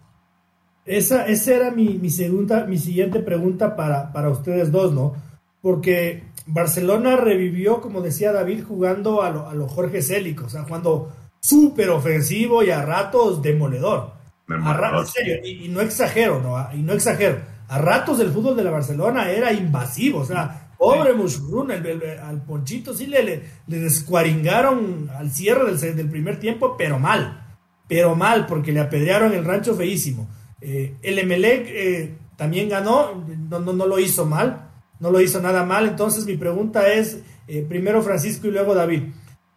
[0.85, 5.13] Esa, esa era mi, mi, segunda, mi siguiente pregunta para, para ustedes dos, ¿no?
[5.61, 10.63] Porque Barcelona revivió, como decía David, jugando a lo, a lo Jorge Célico, o sea,
[10.63, 11.09] jugando
[11.39, 14.13] súper ofensivo y a ratos demoledor.
[14.49, 16.57] A ratos, serio, y, no exagero, ¿no?
[16.73, 17.39] Y no exagero.
[17.69, 22.93] A ratos el fútbol de la Barcelona era invasivo, o sea, pobre Mushrun, al Ponchito
[22.93, 27.55] sí le, le, descuaringaron al cierre del, del, primer tiempo, pero mal,
[27.87, 30.27] pero mal, porque le apedrearon el rancho feísimo.
[30.59, 35.41] Eh, el Emelec eh, también ganó, no, no, no, lo hizo mal, no lo hizo
[35.41, 39.03] nada mal, entonces mi pregunta es, eh, primero Francisco y luego David.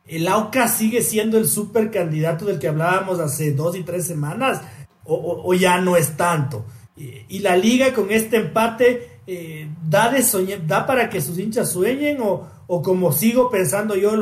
[0.07, 4.62] ¿El AUCA sigue siendo el super candidato del que hablábamos hace dos y tres semanas?
[5.09, 6.64] o, ya no es tanto.
[6.97, 10.22] Y, la liga con este empate eh, da, de
[10.66, 14.12] da para que sus hinchas sueñen o, o como sigo pensando yo,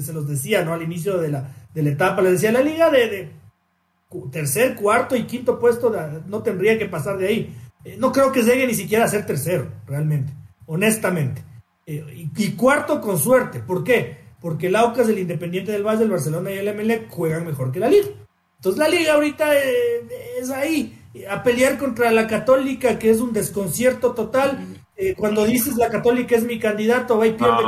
[0.00, 0.72] se los decía ¿no?
[0.72, 3.30] al inicio de la, de la etapa, les decía, la liga de,
[4.30, 5.94] tercer, cuarto y quinto puesto
[6.26, 7.56] no tendría que pasar de ahí.
[7.84, 10.32] Eh, no creo que llegue ni siquiera a ser tercero, realmente,
[10.66, 11.42] honestamente.
[11.86, 13.60] Eh, y, cuarto con suerte.
[13.60, 14.18] ¿Por qué?
[14.40, 17.80] Porque el Aucas, el Independiente del Valle, el Barcelona y el ML juegan mejor que
[17.80, 18.08] la liga.
[18.56, 20.06] Entonces la liga ahorita eh,
[20.40, 24.66] es ahí, a pelear contra la católica, que es un desconcierto total.
[24.96, 27.62] Eh, cuando dices la católica es mi candidato, va y pierde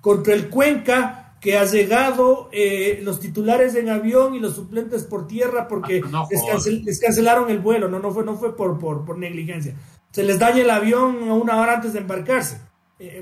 [0.00, 5.26] contra, el, Cuenca, que ha llegado eh, los titulares en avión y los suplentes por
[5.26, 6.26] tierra porque ah,
[6.84, 9.74] les, cancelaron el vuelo, no, no fue, no fue por, por, por negligencia.
[10.10, 12.60] Se les daña el avión una hora antes de embarcarse.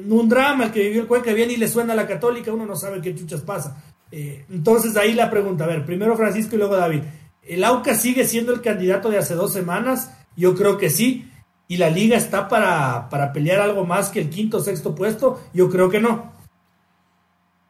[0.08, 2.66] un drama el que vivió el Cuenca, viene y le suena a la católica, uno
[2.66, 3.82] no sabe qué chuchas pasa.
[4.10, 7.02] Eh, entonces ahí la pregunta, a ver, primero Francisco y luego David.
[7.48, 10.14] ¿El AUCA sigue siendo el candidato de hace dos semanas?
[10.36, 11.32] Yo creo que sí.
[11.66, 15.40] ¿Y la liga está para, para pelear algo más que el quinto o sexto puesto?
[15.54, 16.30] Yo creo que no.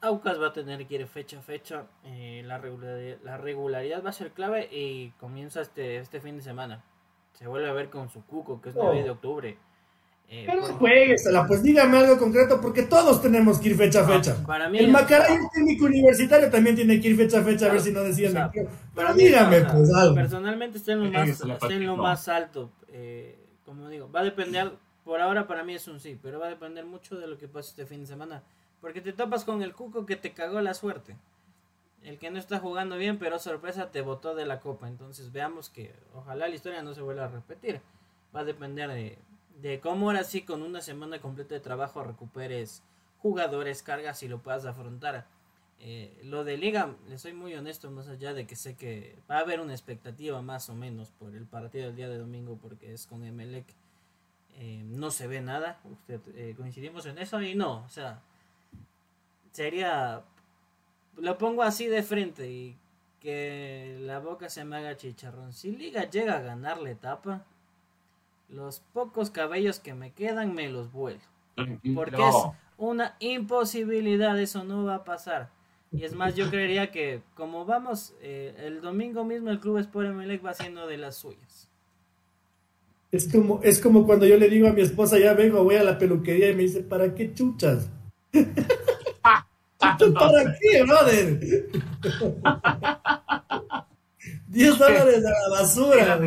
[0.00, 1.86] Aucas va a tener que ir fecha a fecha.
[2.04, 6.42] Eh, la, regularidad, la, regularidad, va a ser clave y comienza este, este fin de
[6.42, 6.82] semana.
[7.34, 9.58] Se vuelve a ver con su cuco, que es 9 de octubre.
[10.30, 14.36] Eh, pero jueguesela, pues dígame algo concreto, porque todos tenemos que ir fecha a fecha.
[14.74, 18.02] el Macaray técnico universitario también tiene que ir fecha a fecha, a ver si no
[18.02, 18.50] decían.
[18.94, 20.14] pero dígame, pues algo.
[20.14, 22.70] Personalmente está en lo más, está en lo más alto.
[22.88, 24.70] Eh, como digo, va a depender,
[25.02, 27.48] por ahora para mí es un sí, pero va a depender mucho de lo que
[27.48, 28.42] pase este fin de semana.
[28.82, 31.16] Porque te topas con el cuco que te cagó la suerte.
[32.02, 34.88] El que no está jugando bien, pero sorpresa te botó de la copa.
[34.88, 37.80] Entonces veamos que ojalá la historia no se vuelva a repetir.
[38.36, 39.18] Va a depender de
[39.60, 42.82] de cómo ahora sí con una semana completa de trabajo recuperes
[43.18, 45.26] jugadores, cargas y lo puedas afrontar.
[45.80, 49.36] Eh, lo de liga, le soy muy honesto, más allá de que sé que va
[49.36, 52.92] a haber una expectativa más o menos por el partido del día de domingo porque
[52.92, 53.66] es con Emelec.
[54.60, 58.22] Eh, no se ve nada, usted eh, coincidimos en eso y no, o sea,
[59.52, 60.24] sería,
[61.16, 62.76] lo pongo así de frente y
[63.20, 65.52] que la boca se me haga chicharrón.
[65.52, 67.46] Si Liga llega a ganar la etapa,
[68.48, 71.20] los pocos cabellos que me quedan me los vuelo.
[71.94, 72.34] Porque es
[72.76, 75.50] una imposibilidad, eso no va a pasar.
[75.90, 80.08] Y es más, yo creería que como vamos, eh, el domingo mismo el Club Sport
[80.08, 81.68] Emelec va haciendo de las suyas.
[83.10, 85.82] Es como, es como cuando yo le digo a mi esposa, ya vengo, voy a
[85.82, 87.90] la peluquería y me dice, ¿para qué chuchas?
[89.78, 91.40] ¿Para qué, brother?
[94.48, 96.20] 10 dólares a la basura.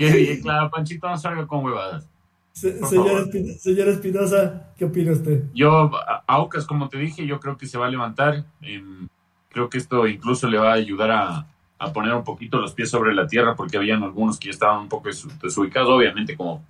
[0.00, 2.08] Que claro, Panchito no salga con huevadas.
[2.54, 5.44] señor Espinosa, ¿qué opina usted?
[5.52, 5.90] Yo,
[6.26, 8.46] Aucas, como te dije, yo creo que se va a levantar.
[8.62, 9.08] Em,
[9.50, 13.14] creo que esto incluso le va a ayudar a, poner un poquito los pies sobre
[13.14, 15.10] la tierra, porque habían algunos que ya estaban un poco
[15.42, 16.64] desubicados, obviamente, como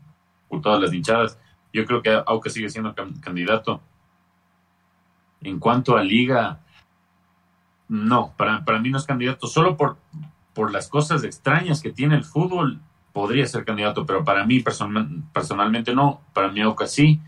[0.61, 1.39] todas las hinchadas.
[1.73, 3.81] Yo creo que Aucas sigue siendo candidato.
[5.41, 6.61] En cuanto a liga,
[7.89, 9.47] no, para, para mí no es candidato.
[9.47, 9.99] Solo por,
[10.53, 12.81] por las cosas extrañas que tiene el fútbol,
[13.13, 14.63] podría ser candidato, pero para mí
[15.33, 16.21] personalmente no.
[16.33, 17.21] Para mí Aucas sí.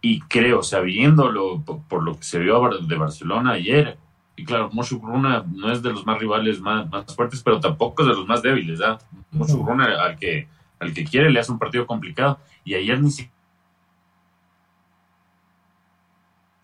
[0.00, 3.98] Y creo, sabiéndolo por, lo que se vio de Barcelona ayer,
[4.36, 8.02] y claro, Moshu Bruna no es de los más rivales más, más fuertes, pero tampoco
[8.02, 8.80] es de los más débiles.
[8.80, 8.98] ¿ah?
[9.32, 10.46] Moshu Bruna al que,
[10.78, 12.38] al que quiere le hace un partido complicado.
[12.64, 13.38] Y ayer ni siquiera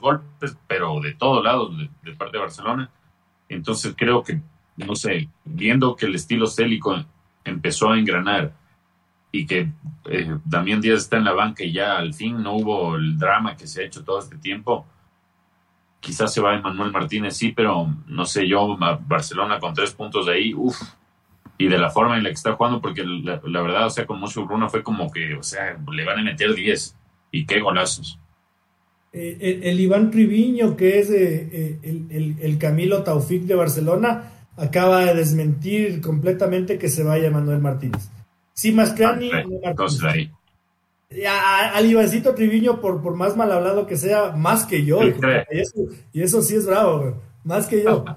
[0.05, 1.73] golpes, pero de todos lados,
[2.03, 2.91] de, parte de Barcelona.
[3.49, 4.41] Entonces creo que,
[4.77, 6.95] no sé, viendo que el estilo célico
[7.45, 8.53] empezó a engranar
[9.33, 9.69] y que
[10.07, 13.57] eh, Damián Díaz está en la banca y ya al fin no hubo el drama
[13.57, 14.87] que se ha hecho todo este tiempo,
[16.01, 20.35] quizás se va Emanuel Martínez, sí, pero no sé, yo, Barcelona con tres puntos de
[20.35, 20.81] ahí, uff,
[21.57, 24.21] y de la forma en la que está jugando, porque la, verdad, o sea, con
[24.21, 26.97] Mucho Bruno fue como que, o sea, le van a meter 10
[27.31, 28.19] y qué golazos.
[29.12, 35.14] Eh, el, Iván Triviño, que es eh, eh, el, Camilo Taufik de Barcelona, acaba de
[35.14, 38.09] desmentir completamente que se vaya Manuel Martínez.
[38.52, 39.31] Sí, Mascrani.
[41.72, 45.01] Al Ivancito Triviño, por, por más mal hablado que sea, más que yo.
[46.12, 48.05] Y eso, sí es bravo, más que yo.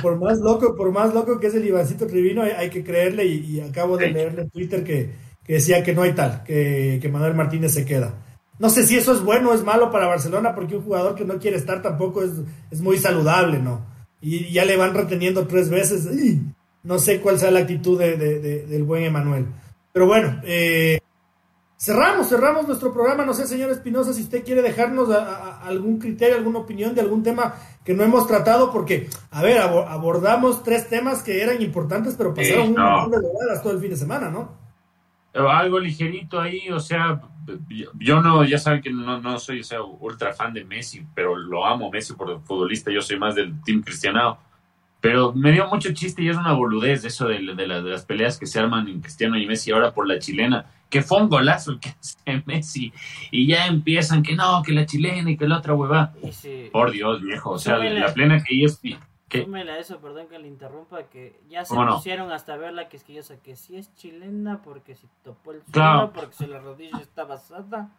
[0.00, 3.26] Por, más loco, por más loco que es el Ivancito Triviño, hay, que creerle.
[3.26, 5.10] Y, acabo de leerle en Twitter que,
[5.44, 8.14] decía que no hay tal, que, que Manuel Martínez se queda.
[8.60, 11.24] No sé si eso es bueno o es malo para Barcelona, porque un jugador que
[11.24, 12.30] no quiere estar tampoco es,
[12.70, 13.84] es muy saludable, ¿no?
[14.22, 16.08] Y ya le van reteniendo tres veces.
[16.82, 19.46] no sé cuál sea la actitud de, del buen Emanuel.
[19.92, 21.00] Pero bueno, eh,
[21.76, 23.26] cerramos, cerramos nuestro programa.
[23.26, 27.56] No sé, señor Espinosa, si usted quiere dejarnos algún criterio, alguna opinión de algún tema
[27.84, 32.68] que no hemos tratado, porque, a ver, abordamos tres temas que eran importantes, pero pasaron
[32.68, 34.62] un montón de todo el fin de semana, ¿no?
[35.34, 37.20] Algo ligerito ahí, o sea,
[37.98, 41.66] yo no, ya saben que no, no soy o ultra fan de Messi, pero lo
[41.66, 44.38] amo Messi por futbolista, yo soy más del team cristiano.
[45.00, 48.46] Pero me dio mucho chiste y es una boludez eso de, de, las peleas que
[48.46, 51.80] se arman en Cristiano y Messi ahora por la chilena, que fue un golazo el
[51.80, 52.92] que hace Messi.
[53.32, 56.12] Y ya empiezan que no, que la chilena y que la otra hueva.
[56.70, 57.50] Por Dios, viejo.
[57.50, 58.54] O sea, la plena que
[59.38, 63.04] ellos Súmela eso, perdón que le interrumpa, que ya se pusieron hasta verla que es
[63.04, 67.24] que que sí es chilena porque si topó el suelo, porque si la rodilla está
[67.24, 67.90] basada.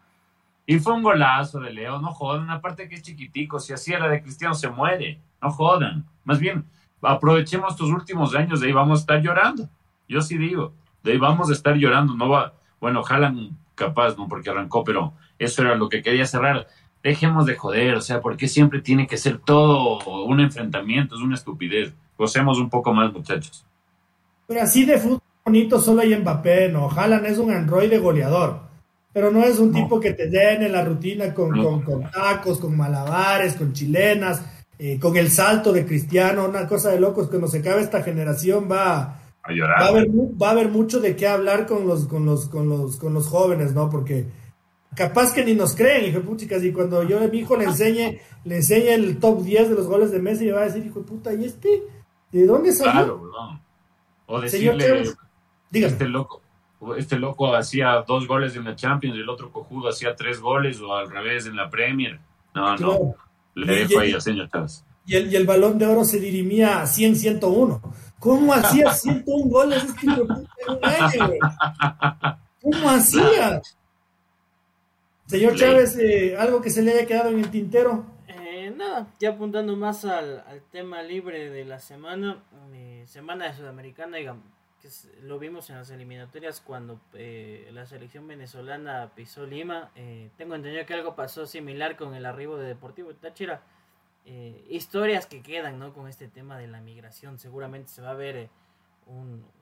[0.66, 4.08] Y fue un golazo de Leo, no jodan, aparte que es chiquitico, si así era
[4.08, 6.06] de Cristiano se muere, no jodan.
[6.24, 6.66] Más bien,
[7.02, 9.70] aprovechemos estos últimos años, de ahí vamos a estar llorando.
[10.08, 10.74] Yo sí digo,
[11.04, 13.34] de ahí vamos a estar llorando, no va, bueno, ojalá
[13.76, 16.68] capaz, no porque arrancó, pero eso era lo que quería cerrar
[17.04, 21.16] dejemos de joder, o sea, ¿por qué siempre tiene que ser todo un enfrentamiento?
[21.16, 21.94] Es una estupidez.
[22.18, 23.66] Gocemos un poco más, muchachos.
[24.48, 26.90] Pero así de fútbol bonito solo hay Mbappé, ¿no?
[26.90, 28.62] Haaland es un androide goleador,
[29.12, 32.78] pero no es un tipo que te den en la rutina con, con, tacos, con
[32.78, 34.42] malabares, con chilenas,
[34.80, 37.28] eh, con el salto de Cristiano, una cosa de locos.
[37.28, 39.82] Cuando se acabe esta generación va a llorar.
[39.82, 42.70] Va a haber, va a haber mucho de qué hablar con los, con los, con
[42.70, 43.90] los, con los jóvenes, ¿no?
[43.90, 44.26] Porque
[44.96, 47.66] capaz que ni nos creen, hijo de puta, y cuando yo a mi hijo le
[47.66, 50.86] enseñe, le enseñe el top 10 de los goles de Messi, me va a decir,
[50.86, 51.84] hijo de puta, ¿y este?
[52.32, 52.92] ¿De dónde salió?
[52.92, 53.62] Claro, no.
[54.26, 55.04] O decirle,
[55.72, 56.42] este loco,
[56.98, 60.80] este loco hacía dos goles en la Champions y el otro cojudo hacía tres goles,
[60.82, 62.20] o al revés en la Premier.
[62.56, 63.16] No, no,
[63.56, 64.86] le dejo ahí a señor Chávez.
[65.06, 67.82] Y el, y el balón de oro se dirimía a 100, 101.
[68.20, 72.40] ¿Cómo hacía 101 goles este hijo de puta?
[72.62, 73.62] ¿Cómo hacía?
[75.34, 78.06] Señor Chávez, eh, ¿algo que se le haya quedado en el tintero?
[78.28, 84.18] Eh, nada, ya apuntando más al, tema libre de la semana, eh, semana de Sudamericana,
[84.18, 84.44] digamos,
[84.80, 84.90] que
[85.24, 87.02] lo vimos en las eliminatorias cuando
[87.72, 89.90] la selección venezolana pisó Lima.
[90.38, 93.64] tengo entendido que algo pasó similar con el arribo de Deportivo Táchira.
[94.70, 95.94] historias que quedan ¿no?
[95.94, 98.50] con este tema de la migración, seguramente se va a ver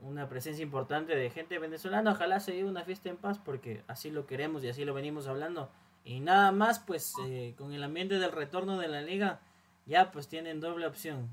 [0.01, 2.11] una presencia importante de gente venezolana.
[2.11, 5.27] Ojalá se dé una fiesta en paz porque así lo queremos y así lo venimos
[5.27, 5.69] hablando.
[6.03, 9.39] Y nada más, pues eh, con el ambiente del retorno de la liga,
[9.85, 11.29] ya pues tienen doble opción.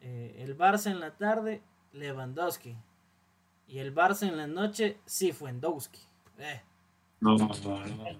[0.00, 2.76] Eh, el Barça en la tarde, Lewandowski.
[3.66, 6.00] Y el Barça en la noche, Sifuendowski.
[6.38, 6.62] Eh.
[7.20, 7.48] No, no,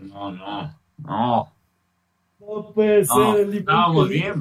[0.01, 1.53] no, no, no.
[2.41, 4.09] No puede ser el limón.
[4.09, 4.41] bien,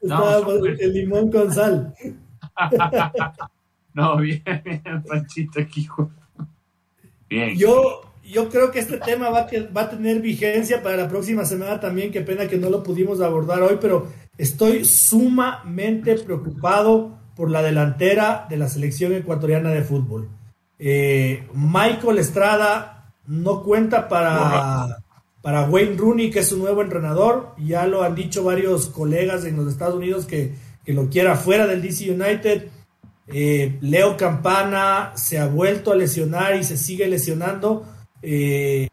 [0.00, 1.94] el limón con sal.
[3.94, 5.86] No, bien, bien, Panchito aquí.
[7.28, 7.56] Bien.
[7.56, 11.44] Yo, yo creo que este tema va, que, va a tener vigencia para la próxima
[11.44, 12.10] semana también.
[12.10, 14.06] Qué pena que no lo pudimos abordar hoy, pero
[14.38, 20.28] estoy sumamente preocupado por la delantera de la selección ecuatoriana de fútbol.
[20.78, 24.98] Eh, Michael Estrada no cuenta para,
[25.40, 27.54] para Wayne Rooney, que es su nuevo entrenador.
[27.58, 30.54] Ya lo han dicho varios colegas en los Estados Unidos que,
[30.84, 32.68] que lo quiera fuera del DC United.
[33.26, 37.86] Eh, Leo Campana se ha vuelto a lesionar y se sigue lesionando.
[38.22, 38.88] Eh,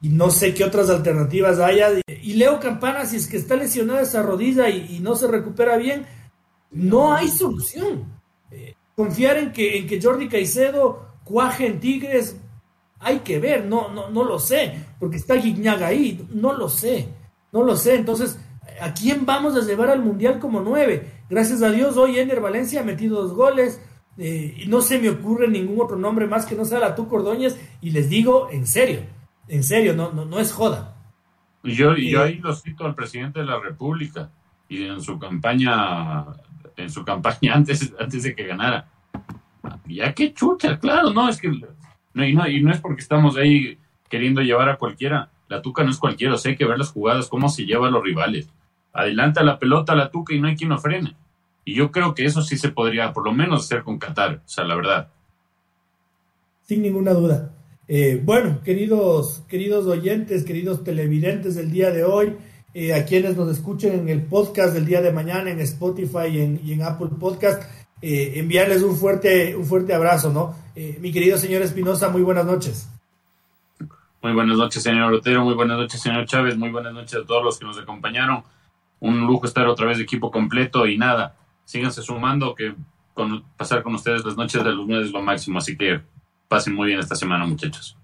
[0.00, 1.90] y no sé qué otras alternativas haya.
[2.06, 6.06] Y Leo Campana, si es que está lesionada esa rodilla y, no se recupera bien,
[6.70, 8.04] no hay solución.
[8.50, 12.36] Eh, confiar en que, en que Jordi Caicedo cuaje en Tigres,
[12.98, 17.08] hay que ver, no, no, no lo sé, porque está Guignaga ahí, no lo sé,
[17.52, 17.94] no lo sé.
[17.94, 18.38] Entonces,
[18.80, 21.21] ¿a quién vamos a llevar al Mundial como nueve?
[21.32, 23.80] Gracias a Dios, hoy Ener Valencia ha metido dos goles.
[24.18, 27.08] Eh, y no se me ocurre ningún otro nombre más que no sea la tú
[27.08, 27.58] Cordóñez.
[27.80, 29.00] Y les digo, en serio,
[29.48, 30.94] en serio, no, no, no es joda.
[31.62, 34.30] Yo, yo eh, ahí lo cito al presidente de la República
[34.68, 36.26] y en su campaña,
[36.76, 38.90] en su campaña antes, antes de que ganara.
[39.86, 41.48] Ya qué chucha, claro, no, es que
[42.12, 43.78] no, y, no, y no es porque estamos ahí
[44.10, 45.30] queriendo llevar a cualquiera.
[45.48, 47.88] La tuca no es cualquiera, o sea, hay que ver las jugadas, cómo se lleva
[47.88, 48.50] a los rivales.
[48.92, 51.16] Adelanta la pelota a la tuca y no hay quien lo frene.
[51.64, 54.48] Y yo creo que eso sí se podría, por lo menos, hacer con Qatar, o
[54.48, 55.08] sea, la verdad.
[56.62, 57.52] Sin ninguna duda.
[57.88, 62.36] Eh, bueno, queridos, queridos oyentes, queridos televidentes del día de hoy,
[62.74, 66.40] eh, a quienes nos escuchen en el podcast del día de mañana, en Spotify y
[66.40, 67.62] en, y en Apple Podcast,
[68.00, 70.62] eh, enviarles un fuerte, un fuerte abrazo, ¿no?
[71.00, 72.88] mi querido señor Espinosa, muy buenas noches.
[74.22, 77.44] Muy buenas noches, señor Otero, muy buenas noches, señor Chávez, muy buenas noches a todos
[77.44, 78.42] los que nos acompañaron.
[79.02, 81.34] Un lujo estar otra vez de equipo completo y nada,
[81.64, 82.72] síganse sumando, que
[83.14, 86.00] con, pasar con ustedes las noches de los lunes es lo máximo, así que
[86.46, 87.96] pasen muy bien esta semana, muchachos.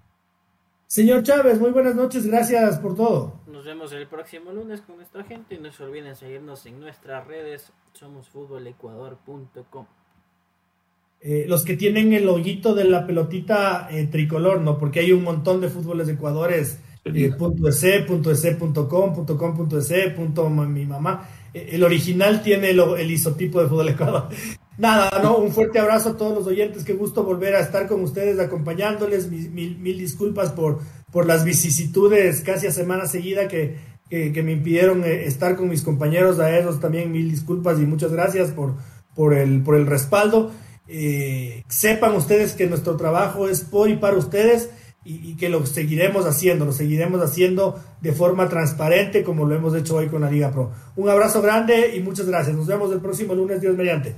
[0.87, 3.39] Señor Chávez, muy buenas noches, gracias por todo.
[3.47, 7.25] Nos vemos el próximo lunes con nuestra gente y no se olviden seguirnos en nuestras
[7.25, 9.85] redes, somosfutbolecuador.com.
[11.21, 14.77] Eh, los que tienen el loguito de la pelotita eh, tricolor, ¿no?
[14.77, 16.81] Porque hay un montón de fútboles de Ecuadores,
[17.15, 18.01] eh, punto .ese,
[18.51, 19.79] punto .com, punto .com, punto
[20.15, 21.27] punto mi mamá.
[21.53, 24.29] El original tiene el isotipo de fútbol Ecuador.
[24.77, 25.37] Nada, ¿no?
[25.37, 26.85] Un fuerte abrazo a todos los oyentes.
[26.85, 29.29] Qué gusto volver a estar con ustedes, acompañándoles.
[29.29, 30.79] Mil, mil, disculpas por,
[31.11, 33.75] por las vicisitudes casi a semana seguida que,
[34.09, 38.13] que, me impidieron eh, estar con mis compañeros a ellos también mil disculpas y muchas
[38.13, 38.75] gracias por,
[39.15, 40.51] por, el, por el respaldo.
[40.87, 44.69] Eh, sepan ustedes que nuestro trabajo es por y para ustedes
[45.09, 49.95] y, que lo seguiremos haciendo, lo seguiremos haciendo de forma transparente como lo hemos hecho
[49.95, 50.71] hoy con la Liga Pro.
[50.95, 52.55] Un abrazo grande y muchas gracias.
[52.55, 54.15] Nos vemos el próximo lunes, Dios mediante.